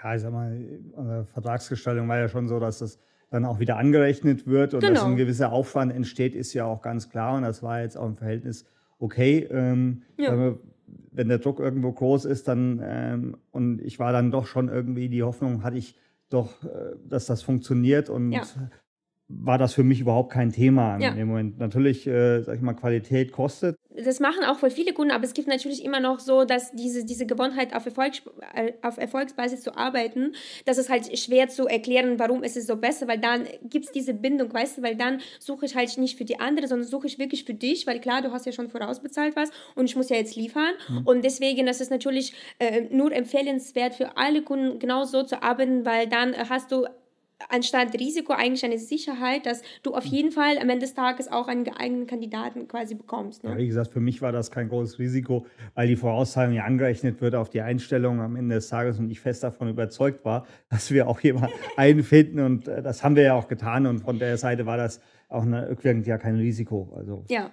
Ja, 0.02 0.16
ich 0.16 0.22
sag 0.22 0.32
mal, 0.32 0.58
unsere 0.94 1.26
Vertragsgestaltung 1.26 2.08
war 2.08 2.18
ja 2.18 2.30
schon 2.30 2.48
so, 2.48 2.60
dass 2.60 2.80
das 2.80 3.00
dann 3.30 3.46
auch 3.46 3.60
wieder 3.60 3.78
angerechnet 3.78 4.48
wird 4.48 4.74
und 4.74 4.80
genau. 4.80 4.94
dass 4.94 5.04
ein 5.04 5.16
gewisser 5.16 5.52
Aufwand 5.52 5.94
entsteht, 5.94 6.36
ist 6.36 6.54
ja 6.54 6.66
auch 6.66 6.82
ganz 6.82 7.10
klar 7.10 7.36
und 7.36 7.44
das 7.44 7.62
war 7.62 7.82
jetzt 7.82 7.98
auch 7.98 8.08
im 8.08 8.18
Verhältnis 8.18 8.66
okay. 8.98 9.48
Ähm, 9.52 10.04
ja. 10.18 10.56
wenn 11.12 11.28
der 11.28 11.40
Druck 11.40 11.60
irgendwo 11.60 11.92
groß 11.92 12.26
ist, 12.26 12.48
dann 12.48 12.82
ähm, 12.84 13.38
und 13.52 13.82
ich 13.82 14.00
war 14.00 14.12
dann 14.12 14.32
doch 14.32 14.48
schon 14.48 14.70
irgendwie 14.70 15.10
die 15.10 15.24
Hoffnung, 15.24 15.64
hatte 15.64 15.78
ich 15.78 15.96
doch, 16.30 16.64
äh, 16.64 16.96
dass 17.06 17.26
das 17.26 17.42
funktioniert 17.42 18.10
und 18.10 18.32
ja 18.32 18.44
war 19.30 19.60
das 19.60 19.76
für 19.76 19.84
mich 19.84 20.02
überhaupt 20.02 20.32
kein 20.32 20.52
Thema 20.52 20.98
ja. 21.00 21.12
im 21.12 21.28
Moment. 21.28 21.60
Natürlich, 21.60 22.08
äh, 22.08 22.42
sag 22.42 22.56
ich 22.56 22.62
mal, 22.62 22.74
Qualität 22.74 23.32
kostet. 23.32 23.76
Das 23.96 24.20
machen 24.20 24.44
auch 24.44 24.58
voll 24.58 24.72
viele 24.72 24.94
Kunden, 24.94 25.12
aber 25.12 25.24
es 25.24 25.34
gibt 25.34 25.48
natürlich 25.48 25.86
immer 25.86 26.00
noch 26.00 26.20
so, 26.20 26.46
dass 26.46 26.72
diese, 26.72 27.06
diese 27.06 27.28
Gewohnheit 27.28 27.76
auf, 27.76 27.86
Erfolg, 27.86 28.14
äh, 28.56 28.74
auf 28.82 28.98
Erfolgsbasis 28.98 29.62
zu 29.62 29.78
arbeiten, 29.78 30.34
das 30.66 30.80
ist 30.80 30.90
halt 30.90 31.18
schwer 31.18 31.48
zu 31.48 31.68
erklären, 31.68 32.18
warum 32.18 32.44
ist 32.44 32.58
es 32.58 32.66
so 32.66 32.78
besser, 32.78 33.08
weil 33.08 33.20
dann 33.20 33.46
gibt 33.64 33.86
es 33.86 33.92
diese 33.92 34.16
Bindung, 34.16 34.52
weißt 34.52 34.80
du, 34.80 34.82
weil 34.82 34.96
dann 34.96 35.20
suche 35.40 35.68
ich 35.68 35.76
halt 35.76 35.96
nicht 36.00 36.18
für 36.18 36.26
die 36.26 36.40
andere, 36.40 36.68
sondern 36.68 36.88
suche 36.88 37.06
ich 37.06 37.20
wirklich 37.20 37.44
für 37.44 37.54
dich, 37.54 37.86
weil 37.86 38.00
klar, 38.00 38.24
du 38.24 38.32
hast 38.32 38.48
ja 38.48 38.52
schon 38.52 38.70
vorausbezahlt 38.70 39.36
was 39.36 39.52
und 39.76 39.86
ich 39.86 39.96
muss 39.96 40.10
ja 40.10 40.16
jetzt 40.16 40.36
liefern 40.36 40.74
mhm. 40.88 41.06
und 41.06 41.24
deswegen, 41.24 41.68
das 41.68 41.82
ist 41.82 41.92
natürlich 41.92 42.34
äh, 42.58 42.82
nur 42.90 43.12
empfehlenswert 43.12 43.94
für 43.94 44.18
alle 44.18 44.42
Kunden 44.42 44.80
genau 44.80 45.04
so 45.04 45.24
zu 45.24 45.44
arbeiten, 45.44 45.86
weil 45.86 46.08
dann 46.08 46.34
hast 46.50 46.72
du 46.72 46.86
anstatt 47.48 47.94
Risiko 47.94 48.34
eigentlich 48.34 48.66
eine 48.66 48.78
Sicherheit, 48.78 49.46
dass 49.46 49.62
du 49.84 49.94
auf 49.94 50.06
jeden 50.06 50.32
Fall 50.32 50.58
am 50.58 50.70
Ende 50.70 50.86
des 50.86 50.94
Tages 50.94 51.32
auch 51.32 51.48
einen 51.48 51.64
geeigneten 51.64 52.08
Kandidaten 52.08 52.68
quasi 52.68 52.96
bekommst. 52.96 53.44
Ne? 53.44 53.52
Ja, 53.52 53.58
wie 53.58 53.68
gesagt, 53.68 53.92
für 53.92 54.00
mich 54.00 54.22
war 54.22 54.32
das 54.32 54.52
kein 54.52 54.70
großes 54.70 55.00
Risiko, 55.00 55.46
weil 55.76 55.88
die 55.88 55.96
Vorauszahlung 55.96 56.54
ja 56.54 56.64
angerechnet 56.64 57.22
wird 57.22 57.36
auf 57.36 57.50
die 57.50 57.62
Einstellung 57.62 58.20
am 58.20 58.36
Ende 58.36 58.56
des 58.56 58.70
Tages 58.70 59.00
und 59.00 59.10
ich 59.10 59.20
fest 59.20 59.44
davon 59.44 59.70
überzeugt 59.70 60.26
war, 60.26 60.46
dass 60.70 60.92
wir 60.92 61.08
auch 61.08 61.20
jemanden 61.22 61.56
einfinden 61.78 62.40
und 62.40 62.68
äh, 62.68 62.82
das 62.82 63.04
haben 63.04 63.16
wir 63.16 63.24
ja 63.24 63.34
auch 63.36 63.48
getan 63.48 63.86
und 63.86 64.00
von 64.00 64.20
der 64.20 64.38
Seite 64.38 64.66
war 64.66 64.78
das 64.78 65.02
auch 65.30 65.44
eine, 65.44 65.78
ja 66.06 66.18
kein 66.18 66.36
Risiko. 66.36 66.92
Also 66.96 67.24
ja. 67.30 67.52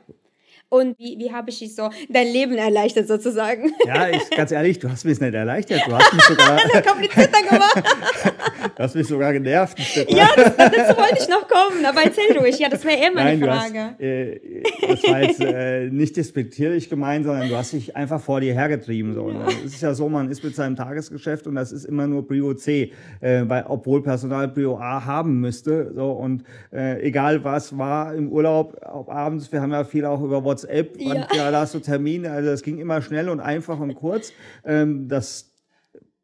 Und 0.68 0.98
wie, 0.98 1.16
wie 1.16 1.32
habe 1.32 1.50
ich 1.50 1.60
dich 1.60 1.76
so 1.76 1.90
dein 2.08 2.26
Leben 2.26 2.56
erleichtert 2.56 3.06
sozusagen? 3.06 3.72
Ja, 3.86 4.08
ich, 4.08 4.28
ganz 4.30 4.50
ehrlich, 4.50 4.80
du 4.80 4.90
hast 4.90 5.04
mich 5.04 5.20
nicht 5.20 5.32
erleichtert. 5.32 5.82
Du 5.86 5.92
hast 5.92 6.12
mich 6.12 6.22
sogar. 6.24 6.58
komplizierter 6.82 7.42
gemacht. 7.48 7.82
du 8.76 8.82
hast 8.82 8.96
mich 8.96 9.06
sogar 9.06 9.32
genervt. 9.32 9.78
Ja, 10.08 10.28
das, 10.34 10.56
dazu 10.56 10.98
wollte 10.98 11.18
ich 11.20 11.28
noch 11.28 11.46
kommen, 11.46 11.86
aber 11.86 12.02
erzähl 12.02 12.36
ruhig. 12.36 12.58
Ja, 12.58 12.68
das 12.68 12.84
wäre 12.84 12.96
eher 12.96 13.12
meine 13.12 13.38
Nein, 13.38 13.48
Frage. 13.48 13.80
Hast, 13.80 14.00
äh, 14.00 14.40
das 14.88 15.02
war 15.04 15.22
jetzt 15.22 15.40
äh, 15.40 15.88
nicht 15.88 16.16
despektierlich 16.16 16.90
gemeint, 16.90 17.26
sondern 17.26 17.48
du 17.48 17.56
hast 17.56 17.72
dich 17.72 17.94
einfach 17.94 18.20
vor 18.20 18.40
dir 18.40 18.52
hergetrieben. 18.52 19.14
So. 19.14 19.30
Ja. 19.30 19.46
Es 19.64 19.74
ist 19.74 19.82
ja 19.82 19.94
so, 19.94 20.08
man 20.08 20.28
ist 20.28 20.42
mit 20.42 20.56
seinem 20.56 20.74
Tagesgeschäft 20.74 21.46
und 21.46 21.54
das 21.54 21.70
ist 21.70 21.84
immer 21.84 22.08
nur 22.08 22.26
Prio 22.26 22.54
C, 22.54 22.90
äh, 23.20 23.44
weil, 23.46 23.64
obwohl 23.68 24.02
Personal 24.02 24.48
Prio 24.48 24.76
A 24.78 25.04
haben 25.04 25.38
müsste. 25.38 25.92
So, 25.94 26.10
und 26.10 26.42
äh, 26.72 27.00
egal 27.02 27.44
was 27.44 27.78
war 27.78 28.12
im 28.14 28.32
Urlaub, 28.32 28.82
auch 28.84 29.08
abends, 29.08 29.52
wir 29.52 29.60
haben 29.60 29.70
ja 29.70 29.84
viel 29.84 30.04
auch 30.04 30.20
über 30.20 30.42
WhatsApp 30.42 30.55
WhatsApp, 30.56 31.00
ja. 31.00 31.14
Und, 31.14 31.26
ja, 31.34 31.50
da 31.50 31.60
hast 31.60 31.74
du 31.74 31.80
Termine, 31.80 32.30
also 32.30 32.50
das 32.50 32.62
ging 32.62 32.78
immer 32.78 33.02
schnell 33.02 33.28
und 33.28 33.40
einfach 33.40 33.78
und 33.78 33.94
kurz. 33.94 34.32
Ähm, 34.64 35.08
das, 35.08 35.52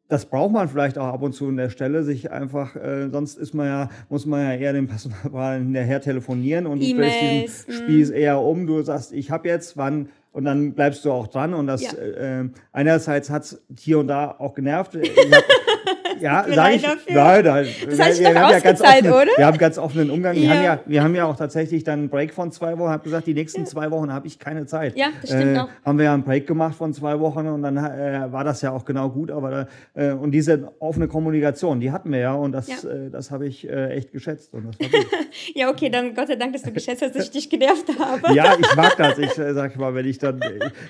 das 0.07 0.25
braucht 0.25 0.51
man 0.51 0.69
vielleicht 0.69 0.97
auch 0.97 1.07
ab 1.07 1.21
und 1.21 1.33
zu 1.33 1.47
in 1.49 1.57
der 1.57 1.69
Stelle, 1.69 2.03
sich 2.03 2.31
einfach, 2.31 2.75
äh, 2.75 3.09
sonst 3.09 3.37
ist 3.37 3.53
man 3.53 3.67
ja, 3.67 3.89
muss 4.09 4.25
man 4.25 4.41
ja 4.41 4.55
eher 4.55 4.73
den 4.73 4.87
Personal 4.87 5.59
hinterher 5.59 6.01
telefonieren 6.01 6.65
und 6.67 6.81
du 6.81 6.93
drehst 6.95 7.67
diesen 7.67 7.83
Spieß 7.83 8.11
mm. 8.11 8.15
eher 8.15 8.39
um. 8.39 8.67
Du 8.67 8.81
sagst, 8.81 9.13
ich 9.13 9.31
habe 9.31 9.47
jetzt, 9.47 9.77
wann 9.77 10.09
und 10.31 10.45
dann 10.45 10.73
bleibst 10.73 11.05
du 11.05 11.11
auch 11.11 11.27
dran 11.27 11.53
und 11.53 11.67
das 11.67 11.83
ja. 11.83 11.93
äh, 11.93 12.49
einerseits 12.71 13.29
hat 13.29 13.43
es 13.43 13.61
hier 13.77 13.99
und 13.99 14.07
da 14.07 14.35
auch 14.37 14.55
genervt. 14.55 14.97
Ich 16.23 16.29
ja, 16.29 16.45
sage 16.55 16.75
ich. 16.75 16.81
Dafür. 16.81 17.15
Nein, 17.15 17.43
nein. 17.43 17.67
Das 17.85 17.99
heißt, 17.99 18.19
wir, 18.21 18.29
wir, 18.29 18.41
haben 18.41 18.51
ja 18.51 18.59
ganz 18.59 18.81
offenen, 18.81 19.11
oder? 19.11 19.31
wir 19.35 19.45
haben 19.45 19.57
ganz 19.57 19.77
offenen 19.77 20.09
Umgang. 20.09 20.35
Ja. 20.35 20.41
Wir, 20.41 20.49
haben 20.49 20.63
ja, 20.63 20.79
wir 20.85 21.03
haben 21.03 21.15
ja 21.15 21.25
auch 21.25 21.35
tatsächlich 21.35 21.83
dann 21.83 21.99
einen 21.99 22.09
Break 22.09 22.33
von 22.33 22.51
zwei 22.53 22.77
Wochen. 22.77 22.87
Ich 22.87 22.93
habe 22.93 23.03
gesagt, 23.03 23.27
die 23.27 23.33
nächsten 23.33 23.61
ja. 23.61 23.65
zwei 23.65 23.91
Wochen 23.91 24.13
habe 24.13 24.27
ich 24.27 24.39
keine 24.39 24.65
Zeit. 24.65 24.95
Ja, 24.95 25.07
das 25.19 25.31
stimmt 25.31 25.57
äh, 25.57 25.59
auch. 25.59 25.69
Haben 25.83 25.97
wir 25.97 26.05
ja 26.05 26.13
einen 26.13 26.23
Break 26.23 26.47
gemacht 26.47 26.75
von 26.75 26.93
zwei 26.93 27.19
Wochen 27.19 27.45
und 27.47 27.61
dann 27.61 27.75
äh, 27.75 28.31
war 28.31 28.45
das 28.45 28.61
ja 28.61 28.71
auch 28.71 28.85
genau 28.85 29.09
gut. 29.09 29.31
Aber 29.31 29.67
da, 29.95 30.01
äh, 30.01 30.13
und 30.13 30.31
diese 30.31 30.71
offene 30.79 31.09
Kommunikation, 31.09 31.81
die 31.81 31.91
hatten 31.91 32.09
wir 32.09 32.19
ja 32.19 32.33
und 32.33 32.53
das, 32.53 32.67
ja. 32.67 32.89
Äh, 32.89 33.09
das 33.09 33.29
habe 33.29 33.45
ich 33.45 33.67
äh, 33.67 33.89
echt 33.89 34.13
geschätzt. 34.13 34.53
Und 34.53 34.67
das 34.67 34.89
ja, 35.55 35.69
okay, 35.69 35.89
dann 35.89 36.15
Gott 36.15 36.27
sei 36.27 36.37
Dank, 36.37 36.53
dass 36.53 36.61
du 36.61 36.71
geschätzt 36.71 37.01
hast, 37.01 37.15
dass 37.15 37.25
ich 37.25 37.31
dich 37.31 37.49
genervt 37.49 37.87
habe. 37.99 38.33
ja, 38.33 38.55
ich 38.57 38.75
mag 38.77 38.95
das. 38.95 39.17
Ich 39.17 39.37
äh, 39.37 39.53
sag 39.53 39.75
mal, 39.75 39.93
wenn 39.93 40.07
ich 40.07 40.19
dann, 40.19 40.39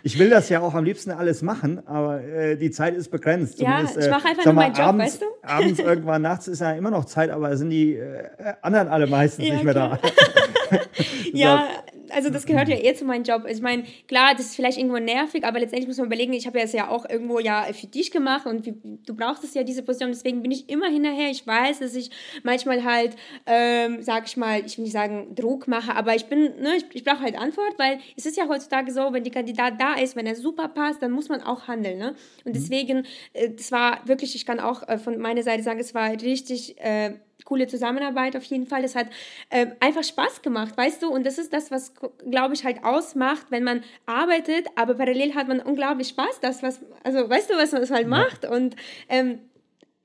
ich 0.04 0.20
will 0.20 0.30
das 0.30 0.50
ja 0.50 0.62
auch 0.62 0.76
am 0.76 0.84
liebsten 0.84 1.10
alles 1.10 1.42
machen, 1.42 1.82
aber 1.88 2.22
die 2.60 2.70
Zeit 2.70 2.96
ist 2.96 3.10
begrenzt. 3.10 3.60
Ja, 3.60 3.82
ich 3.84 4.10
mache 4.10 4.28
einfach 4.28 4.46
nur 4.46 4.54
meinen 4.54 4.76
Job, 4.76 4.96
weißt 4.98 5.22
du? 5.22 5.23
Abends 5.42 5.80
irgendwann 5.80 6.22
nachts 6.22 6.48
ist 6.48 6.60
ja 6.60 6.72
immer 6.72 6.92
noch 6.92 7.06
Zeit, 7.06 7.30
aber 7.30 7.56
sind 7.58 7.70
die 7.70 7.96
äh, 7.96 8.30
anderen 8.62 8.88
alle 8.88 9.08
meistens 9.08 9.48
ja, 9.48 9.54
nicht 9.54 9.64
mehr 9.64 9.74
klar. 9.74 10.00
da. 10.02 10.78
ja, 11.34 11.68
also 12.14 12.30
das 12.30 12.46
gehört 12.46 12.70
ja 12.70 12.76
eher 12.76 12.96
zu 12.96 13.06
meinem 13.06 13.24
Job. 13.24 13.46
Ich 13.48 13.62
meine, 13.62 13.84
klar, 14.08 14.34
das 14.36 14.48
ist 14.48 14.56
vielleicht 14.56 14.78
irgendwo 14.78 14.98
nervig, 14.98 15.44
aber 15.44 15.60
letztendlich 15.60 15.88
muss 15.88 15.98
man 15.98 16.08
überlegen, 16.08 16.34
ich 16.34 16.48
habe 16.48 16.60
ja 16.60 16.66
es 16.66 16.74
ja 16.74 16.90
auch 16.90 17.10
irgendwo 17.10 17.40
ja 17.40 17.64
für 17.74 17.88
dich 17.88 18.12
gemacht 18.12 18.46
und 18.46 18.66
wie, 18.66 18.74
du 19.06 19.16
brauchst 19.16 19.44
es 19.44 19.54
ja, 19.54 19.64
diese 19.64 19.84
Position, 19.84 20.12
deswegen 20.12 20.42
bin 20.42 20.52
ich 20.52 20.70
immer 20.70 20.88
hinterher. 20.88 21.30
Ich 21.30 21.46
weiß, 21.46 21.80
dass 21.80 21.96
ich 21.96 22.10
manchmal 22.44 22.84
halt, 22.84 23.16
ähm, 23.46 24.02
sag 24.02 24.28
ich 24.28 24.38
mal, 24.38 24.66
ich 24.66 24.78
will 24.78 24.84
nicht 24.84 24.94
sagen 24.94 25.36
Druck 25.36 25.68
mache, 25.68 25.96
aber 25.96 26.16
ich 26.16 26.26
bin, 26.26 26.42
ne, 26.62 26.78
ich, 26.78 26.86
ich 26.94 27.04
brauche 27.04 27.22
halt 27.22 27.38
Antwort, 27.38 27.78
weil 27.78 28.00
es 28.16 28.26
ist 28.26 28.38
ja 28.38 28.48
heutzutage 28.48 28.92
so, 28.92 29.14
wenn 29.14 29.24
der 29.24 29.34
Kandidat 29.34 29.80
da 29.80 29.96
ist, 29.96 30.16
wenn 30.16 30.26
er 30.26 30.36
super 30.36 30.68
passt, 30.68 31.02
dann 31.02 31.12
muss 31.12 31.30
man 31.30 31.42
auch 31.42 31.68
handeln, 31.68 31.98
ne? 31.98 32.16
Und 32.46 32.52
mhm. 32.52 32.54
deswegen, 32.54 33.08
äh, 33.34 33.50
das 33.50 33.72
war 33.72 34.02
wirklich, 34.06 34.36
ich 34.36 34.46
kann 34.46 34.60
auch 34.60 34.88
äh, 34.88 34.98
von 34.98 35.18
meiner 35.18 35.44
Seite 35.44 35.64
sagen, 35.64 35.80
es 35.80 35.94
war 35.94 36.12
richtig 36.12 36.80
äh, 36.80 37.16
coole 37.46 37.68
Zusammenarbeit 37.68 38.36
auf 38.36 38.44
jeden 38.44 38.68
Fall. 38.68 38.82
Das 38.82 38.96
hat 38.96 39.08
äh, 39.50 39.68
einfach 39.80 40.04
Spaß 40.04 40.42
gemacht, 40.42 40.78
weißt 40.78 41.04
du? 41.04 41.10
Und 41.10 41.26
das 41.26 41.38
ist 41.38 41.54
das, 41.54 41.72
was, 41.72 41.94
glaube 42.30 42.54
ich, 42.54 42.64
halt 42.64 42.84
ausmacht, 42.84 43.48
wenn 43.50 43.64
man 43.64 43.84
arbeitet, 44.06 44.68
aber 44.76 44.96
parallel 44.96 45.36
hat 45.36 45.48
man 45.48 45.60
unglaublich 45.60 46.10
Spaß, 46.10 46.40
das, 46.42 46.64
was, 46.64 46.82
also 47.04 47.30
weißt 47.30 47.50
du, 47.50 47.56
was 47.56 47.72
man 47.72 47.90
halt 47.90 48.08
macht. 48.08 48.46
Und 48.46 48.76
ähm, 49.10 49.40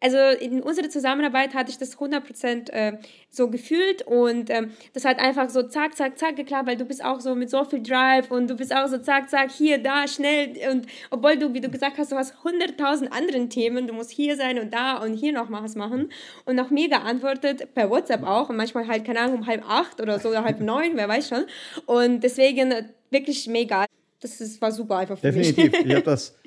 also 0.00 0.16
in 0.16 0.62
unserer 0.62 0.88
Zusammenarbeit 0.88 1.54
hatte 1.54 1.70
ich 1.70 1.78
das 1.78 1.98
100% 1.98 2.70
äh, 2.70 2.98
so 3.30 3.50
gefühlt 3.50 4.02
und 4.02 4.48
ähm, 4.48 4.70
das 4.94 5.04
hat 5.04 5.18
einfach 5.18 5.50
so 5.50 5.64
zack, 5.64 5.96
zack, 5.96 6.18
zack 6.18 6.37
geklappt, 6.37 6.68
weil 6.68 6.76
du 6.76 6.84
bist 6.84 7.04
auch 7.04 7.20
so 7.20 7.34
mit 7.34 7.50
so 7.50 7.64
viel 7.64 7.82
Drive 7.82 8.30
und 8.30 8.48
du 8.48 8.54
bist 8.54 8.74
auch 8.74 8.87
so 8.87 8.98
zack, 8.98 9.28
zack, 9.28 9.50
hier, 9.50 9.82
da, 9.82 10.06
schnell 10.06 10.54
und 10.70 10.87
obwohl 11.11 11.37
du, 11.37 11.52
wie 11.52 11.61
du 11.61 11.68
gesagt 11.68 11.98
hast, 11.98 12.12
du 12.12 12.16
hast 12.16 12.34
100.000 12.44 13.08
anderen 13.08 13.50
Themen, 13.50 13.88
du 13.88 13.92
musst 13.92 14.11
hier 14.11 14.37
sein 14.37 14.58
und 14.58 14.72
da 14.72 14.98
und 14.98 15.14
hier 15.14 15.32
noch 15.32 15.50
was 15.50 15.74
machen 15.74 16.11
und 16.44 16.54
noch 16.54 16.70
mir 16.70 16.88
geantwortet, 16.88 17.74
per 17.74 17.90
WhatsApp 17.90 18.22
auch 18.22 18.50
und 18.50 18.56
manchmal 18.56 18.87
halt, 18.87 19.04
keine 19.04 19.20
Ahnung, 19.20 19.38
um 19.40 19.46
halb 19.46 19.68
acht 19.68 20.00
oder 20.00 20.20
so 20.20 20.28
oder 20.28 20.44
halb 20.44 20.61
neun, 20.61 20.92
wer 20.94 21.08
weiß 21.08 21.28
schon 21.28 21.44
und 21.87 22.20
deswegen 22.20 22.72
wirklich 23.11 23.48
mega. 23.48 23.87
Das 24.20 24.40
ist, 24.40 24.61
war 24.61 24.72
super 24.72 24.96
einfach 24.96 25.18
für 25.18 25.26
Definitiv. 25.26 25.56
mich. 25.56 25.64
Definitiv. 25.64 25.90
Ich 25.90 25.94
habe 25.94 26.04
das 26.11 26.38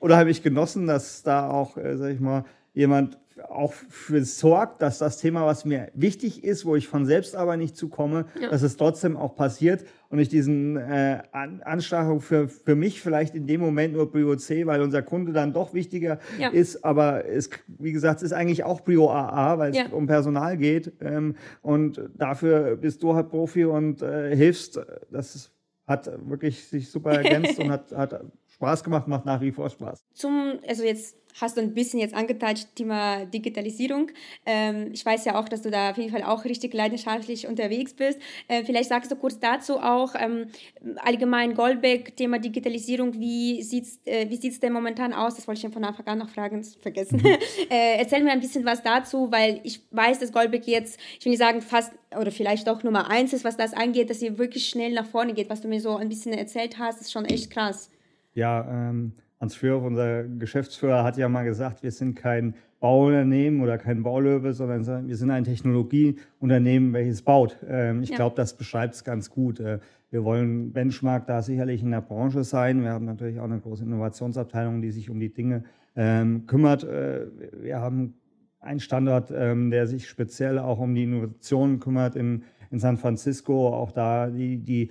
unheimlich 0.00 0.42
genossen, 0.42 0.86
dass 0.86 1.22
da 1.22 1.48
auch, 1.50 1.76
äh, 1.76 1.96
sag 1.96 2.12
ich 2.12 2.20
mal, 2.20 2.44
jemand 2.80 3.18
auch 3.48 3.72
für 3.72 4.24
sorgt, 4.24 4.82
dass 4.82 4.98
das 4.98 5.18
Thema, 5.18 5.46
was 5.46 5.64
mir 5.64 5.90
wichtig 5.94 6.44
ist, 6.44 6.64
wo 6.64 6.76
ich 6.76 6.88
von 6.88 7.06
selbst 7.06 7.36
aber 7.36 7.56
nicht 7.56 7.76
zukomme, 7.76 8.26
ja. 8.40 8.50
dass 8.50 8.62
es 8.62 8.76
trotzdem 8.76 9.16
auch 9.16 9.34
passiert 9.34 9.84
und 10.08 10.18
ich 10.18 10.28
diesen 10.28 10.76
äh, 10.76 11.22
An 11.32 11.62
Anstachung 11.62 12.20
für, 12.20 12.48
für 12.48 12.74
mich 12.74 13.00
vielleicht 13.00 13.34
in 13.34 13.46
dem 13.46 13.60
Moment 13.60 13.94
nur 13.94 14.10
Prio 14.10 14.36
C, 14.36 14.66
weil 14.66 14.82
unser 14.82 15.02
Kunde 15.02 15.32
dann 15.32 15.52
doch 15.52 15.74
wichtiger 15.74 16.18
ja. 16.38 16.48
ist, 16.48 16.84
aber 16.84 17.26
es, 17.26 17.50
wie 17.66 17.92
gesagt, 17.92 18.18
es 18.18 18.24
ist 18.24 18.32
eigentlich 18.32 18.64
auch 18.64 18.84
Prio 18.84 19.10
AA, 19.10 19.58
weil 19.58 19.70
es 19.70 19.78
ja. 19.78 19.86
um 19.90 20.06
Personal 20.06 20.56
geht 20.56 20.92
ähm, 21.00 21.36
und 21.62 22.00
dafür 22.16 22.76
bist 22.76 23.02
du 23.02 23.14
halt 23.14 23.30
Profi 23.30 23.64
und 23.64 24.02
äh, 24.02 24.34
hilfst. 24.34 24.80
Das 25.10 25.50
hat 25.86 26.10
wirklich 26.28 26.66
sich 26.66 26.90
super 26.90 27.12
ergänzt 27.22 27.58
und 27.58 27.70
hat, 27.70 27.92
hat 27.92 28.20
Spaß 28.60 28.84
gemacht, 28.84 29.08
macht 29.08 29.24
nach 29.24 29.40
wie 29.40 29.52
vor 29.52 29.70
Spaß. 29.70 30.04
Zum, 30.12 30.58
also 30.68 30.84
jetzt 30.84 31.16
hast 31.40 31.56
du 31.56 31.62
ein 31.62 31.72
bisschen 31.72 31.98
jetzt 31.98 32.14
angeteilt, 32.14 32.74
Thema 32.74 33.24
Digitalisierung. 33.24 34.10
Ähm, 34.44 34.90
ich 34.92 35.06
weiß 35.06 35.24
ja 35.24 35.40
auch, 35.40 35.48
dass 35.48 35.62
du 35.62 35.70
da 35.70 35.90
auf 35.90 35.96
jeden 35.96 36.10
Fall 36.10 36.24
auch 36.24 36.44
richtig 36.44 36.74
leidenschaftlich 36.74 37.46
unterwegs 37.46 37.94
bist. 37.94 38.18
Äh, 38.48 38.64
vielleicht 38.64 38.90
sagst 38.90 39.10
du 39.10 39.16
kurz 39.16 39.38
dazu 39.38 39.78
auch 39.78 40.14
ähm, 40.14 40.48
allgemein 40.96 41.54
Goldbeck, 41.54 42.16
Thema 42.16 42.38
Digitalisierung, 42.38 43.18
wie 43.18 43.62
sieht 43.62 43.84
es 43.84 44.00
äh, 44.04 44.28
wie 44.28 44.36
sieht's 44.36 44.60
denn 44.60 44.74
momentan 44.74 45.14
aus? 45.14 45.36
Das 45.36 45.48
wollte 45.48 45.66
ich 45.66 45.72
von 45.72 45.84
Anfang 45.84 46.06
an 46.06 46.18
noch 46.18 46.28
fragen, 46.28 46.62
vergessen. 46.62 47.22
Mhm. 47.22 47.26
äh, 47.70 47.96
erzähl 47.96 48.22
mir 48.22 48.32
ein 48.32 48.40
bisschen 48.40 48.66
was 48.66 48.82
dazu, 48.82 49.32
weil 49.32 49.60
ich 49.62 49.80
weiß, 49.90 50.18
dass 50.18 50.32
Goldbeck 50.32 50.66
jetzt, 50.66 51.00
ich 51.18 51.24
will 51.24 51.30
nicht 51.30 51.38
sagen 51.38 51.62
fast 51.62 51.92
oder 52.14 52.30
vielleicht 52.30 52.68
auch 52.68 52.82
Nummer 52.82 53.08
eins 53.08 53.32
ist, 53.32 53.44
was 53.44 53.56
das 53.56 53.72
angeht, 53.72 54.10
dass 54.10 54.20
ihr 54.20 54.36
wirklich 54.36 54.68
schnell 54.68 54.92
nach 54.92 55.06
vorne 55.06 55.32
geht. 55.32 55.48
Was 55.48 55.62
du 55.62 55.68
mir 55.68 55.80
so 55.80 55.96
ein 55.96 56.10
bisschen 56.10 56.34
erzählt 56.34 56.78
hast, 56.78 57.00
ist 57.00 57.10
schon 57.10 57.24
echt 57.24 57.50
krass. 57.50 57.90
Ja, 58.34 58.88
ähm 58.88 59.12
Hans 59.40 59.54
Führer, 59.54 59.82
unser 59.82 60.24
Geschäftsführer, 60.24 61.02
hat 61.02 61.16
ja 61.16 61.26
mal 61.30 61.44
gesagt, 61.44 61.82
wir 61.82 61.92
sind 61.92 62.14
kein 62.14 62.54
Bauunternehmen 62.78 63.62
oder 63.62 63.78
kein 63.78 64.02
Baulöwe, 64.02 64.52
sondern 64.52 65.08
wir 65.08 65.16
sind 65.16 65.30
ein 65.30 65.44
Technologieunternehmen, 65.44 66.92
welches 66.92 67.22
baut. 67.22 67.56
Ähm, 67.66 68.02
ich 68.02 68.10
ja. 68.10 68.16
glaube, 68.16 68.36
das 68.36 68.54
beschreibt 68.54 68.94
es 68.94 69.02
ganz 69.02 69.30
gut. 69.30 69.58
Äh, 69.58 69.78
wir 70.10 70.24
wollen 70.24 70.72
Benchmark 70.72 71.26
da 71.26 71.40
sicherlich 71.40 71.82
in 71.82 71.90
der 71.90 72.02
Branche 72.02 72.44
sein. 72.44 72.82
Wir 72.82 72.90
haben 72.90 73.06
natürlich 73.06 73.40
auch 73.40 73.44
eine 73.44 73.60
große 73.60 73.84
Innovationsabteilung, 73.84 74.82
die 74.82 74.90
sich 74.90 75.08
um 75.08 75.18
die 75.18 75.32
Dinge 75.32 75.64
ähm, 75.96 76.46
kümmert. 76.46 76.84
Äh, 76.84 77.28
wir 77.62 77.80
haben 77.80 78.14
einen 78.60 78.80
Standort, 78.80 79.32
ähm, 79.34 79.70
der 79.70 79.86
sich 79.86 80.06
speziell 80.06 80.58
auch 80.58 80.80
um 80.80 80.94
die 80.94 81.04
Innovationen 81.04 81.80
kümmert 81.80 82.14
in, 82.14 82.42
in 82.70 82.78
San 82.78 82.98
Francisco. 82.98 83.68
Auch 83.68 83.92
da 83.92 84.28
die, 84.28 84.58
die 84.58 84.90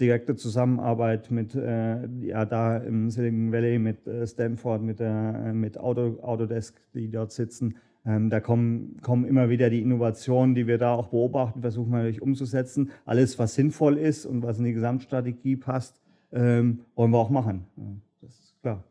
direkte 0.00 0.36
Zusammenarbeit 0.36 1.30
mit, 1.30 1.54
äh, 1.54 2.06
ja, 2.20 2.44
da 2.44 2.76
im 2.76 3.10
Silicon 3.10 3.52
Valley 3.52 3.78
mit 3.78 4.06
äh, 4.06 4.26
Stanford, 4.26 4.82
mit, 4.82 5.00
der, 5.00 5.46
äh, 5.46 5.52
mit 5.52 5.78
Auto, 5.78 6.18
Autodesk, 6.22 6.74
die 6.94 7.10
dort 7.10 7.32
sitzen. 7.32 7.76
Ähm, 8.04 8.30
da 8.30 8.40
kommen, 8.40 8.98
kommen 9.02 9.24
immer 9.24 9.48
wieder 9.48 9.68
die 9.70 9.80
Innovationen, 9.80 10.54
die 10.54 10.66
wir 10.66 10.78
da 10.78 10.94
auch 10.94 11.08
beobachten, 11.08 11.60
versuchen 11.62 11.90
wir 11.90 11.98
natürlich 11.98 12.22
umzusetzen. 12.22 12.90
Alles, 13.04 13.38
was 13.38 13.54
sinnvoll 13.54 13.98
ist 13.98 14.26
und 14.26 14.42
was 14.42 14.58
in 14.58 14.64
die 14.64 14.72
Gesamtstrategie 14.74 15.56
passt, 15.56 16.00
ähm, 16.32 16.80
wollen 16.94 17.10
wir 17.10 17.18
auch 17.18 17.30
machen. 17.30 17.64
Klar. 18.66 18.82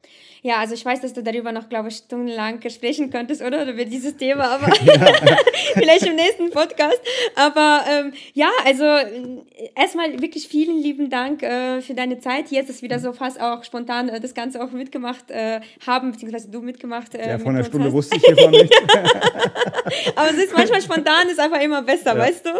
Ja, 0.45 0.57
also 0.57 0.75
ich 0.75 0.85
weiß, 0.85 1.01
dass 1.01 1.11
du 1.13 1.23
darüber 1.23 1.51
noch, 1.51 1.69
glaube 1.69 1.87
ich, 1.87 1.95
stundenlang 1.95 2.61
sprechen 2.69 3.09
könntest, 3.09 3.41
oder? 3.41 3.67
Über 3.67 3.83
dieses 3.83 4.15
Thema, 4.15 4.43
aber 4.43 4.67
vielleicht 5.73 6.05
im 6.05 6.15
nächsten 6.15 6.51
Podcast. 6.51 7.01
Aber 7.35 7.83
ähm, 7.89 8.13
ja, 8.35 8.49
also 8.63 8.83
äh, 8.83 9.39
erstmal 9.75 10.21
wirklich 10.21 10.47
vielen 10.47 10.77
lieben 10.77 11.09
Dank 11.09 11.41
äh, 11.41 11.81
für 11.81 11.95
deine 11.95 12.19
Zeit. 12.19 12.51
Jetzt 12.51 12.69
ist 12.69 12.83
wieder 12.83 12.99
so 12.99 13.11
fast 13.11 13.41
auch 13.41 13.63
spontan 13.63 14.07
äh, 14.07 14.19
das 14.19 14.35
Ganze 14.35 14.63
auch 14.63 14.69
mitgemacht 14.69 15.31
äh, 15.31 15.61
haben, 15.87 16.11
beziehungsweise 16.11 16.51
du 16.51 16.61
mitgemacht. 16.61 17.15
Äh, 17.15 17.27
ja, 17.27 17.39
von 17.39 17.55
einer 17.55 17.65
Stunde 17.65 17.87
hast. 17.87 17.93
wusste 17.93 18.17
ich 18.17 18.23
hiervon 18.23 18.51
nicht. 18.51 18.71
aber 20.15 20.29
es 20.29 20.37
ist 20.37 20.55
manchmal 20.55 20.81
spontan, 20.83 21.27
ist 21.27 21.39
einfach 21.39 21.59
immer 21.59 21.81
besser, 21.81 22.13
ja. 22.13 22.19
weißt 22.19 22.45
du? 22.45 22.51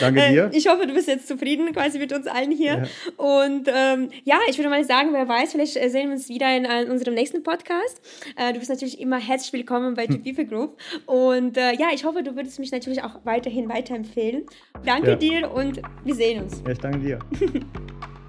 Danke 0.00 0.20
äh, 0.20 0.32
dir. 0.32 0.50
ich 0.52 0.66
hoffe, 0.66 0.88
du 0.88 0.92
bist 0.92 1.06
jetzt 1.06 1.28
zufrieden 1.28 1.72
quasi 1.72 2.00
mit 2.00 2.12
uns 2.12 2.26
allen 2.26 2.50
hier. 2.50 2.88
Ja. 3.16 3.24
Und 3.24 3.68
ähm, 3.72 4.10
ja, 4.24 4.38
ich 4.48 4.58
würde 4.58 4.70
mal 4.70 4.84
sagen, 4.84 5.10
wer 5.12 5.28
weiß, 5.28 5.52
vielleicht 5.52 5.76
sehen 5.94 6.10
uns 6.10 6.28
wieder 6.28 6.54
in 6.54 6.64
in, 6.64 6.90
unserem 6.90 7.14
nächsten 7.14 7.42
Podcast. 7.42 8.00
Äh, 8.36 8.52
du 8.52 8.58
bist 8.58 8.68
natürlich 8.68 9.00
immer 9.00 9.18
herzlich 9.18 9.52
willkommen 9.52 9.94
bei 9.94 10.06
The 10.06 10.36
hm. 10.36 10.48
Group. 10.48 10.78
Und 11.06 11.56
äh, 11.56 11.72
ja, 11.74 11.88
ich 11.94 12.04
hoffe, 12.04 12.22
du 12.22 12.36
würdest 12.36 12.58
mich 12.58 12.72
natürlich 12.72 13.02
auch 13.02 13.24
weiterhin 13.24 13.68
weiterempfehlen. 13.68 14.44
Danke 14.84 15.10
ja. 15.10 15.16
dir 15.16 15.50
und 15.52 15.80
wir 16.04 16.14
sehen 16.14 16.42
uns. 16.42 16.62
Ja, 16.66 16.72
ich 16.72 16.78
danke 16.78 16.98
dir. 16.98 17.18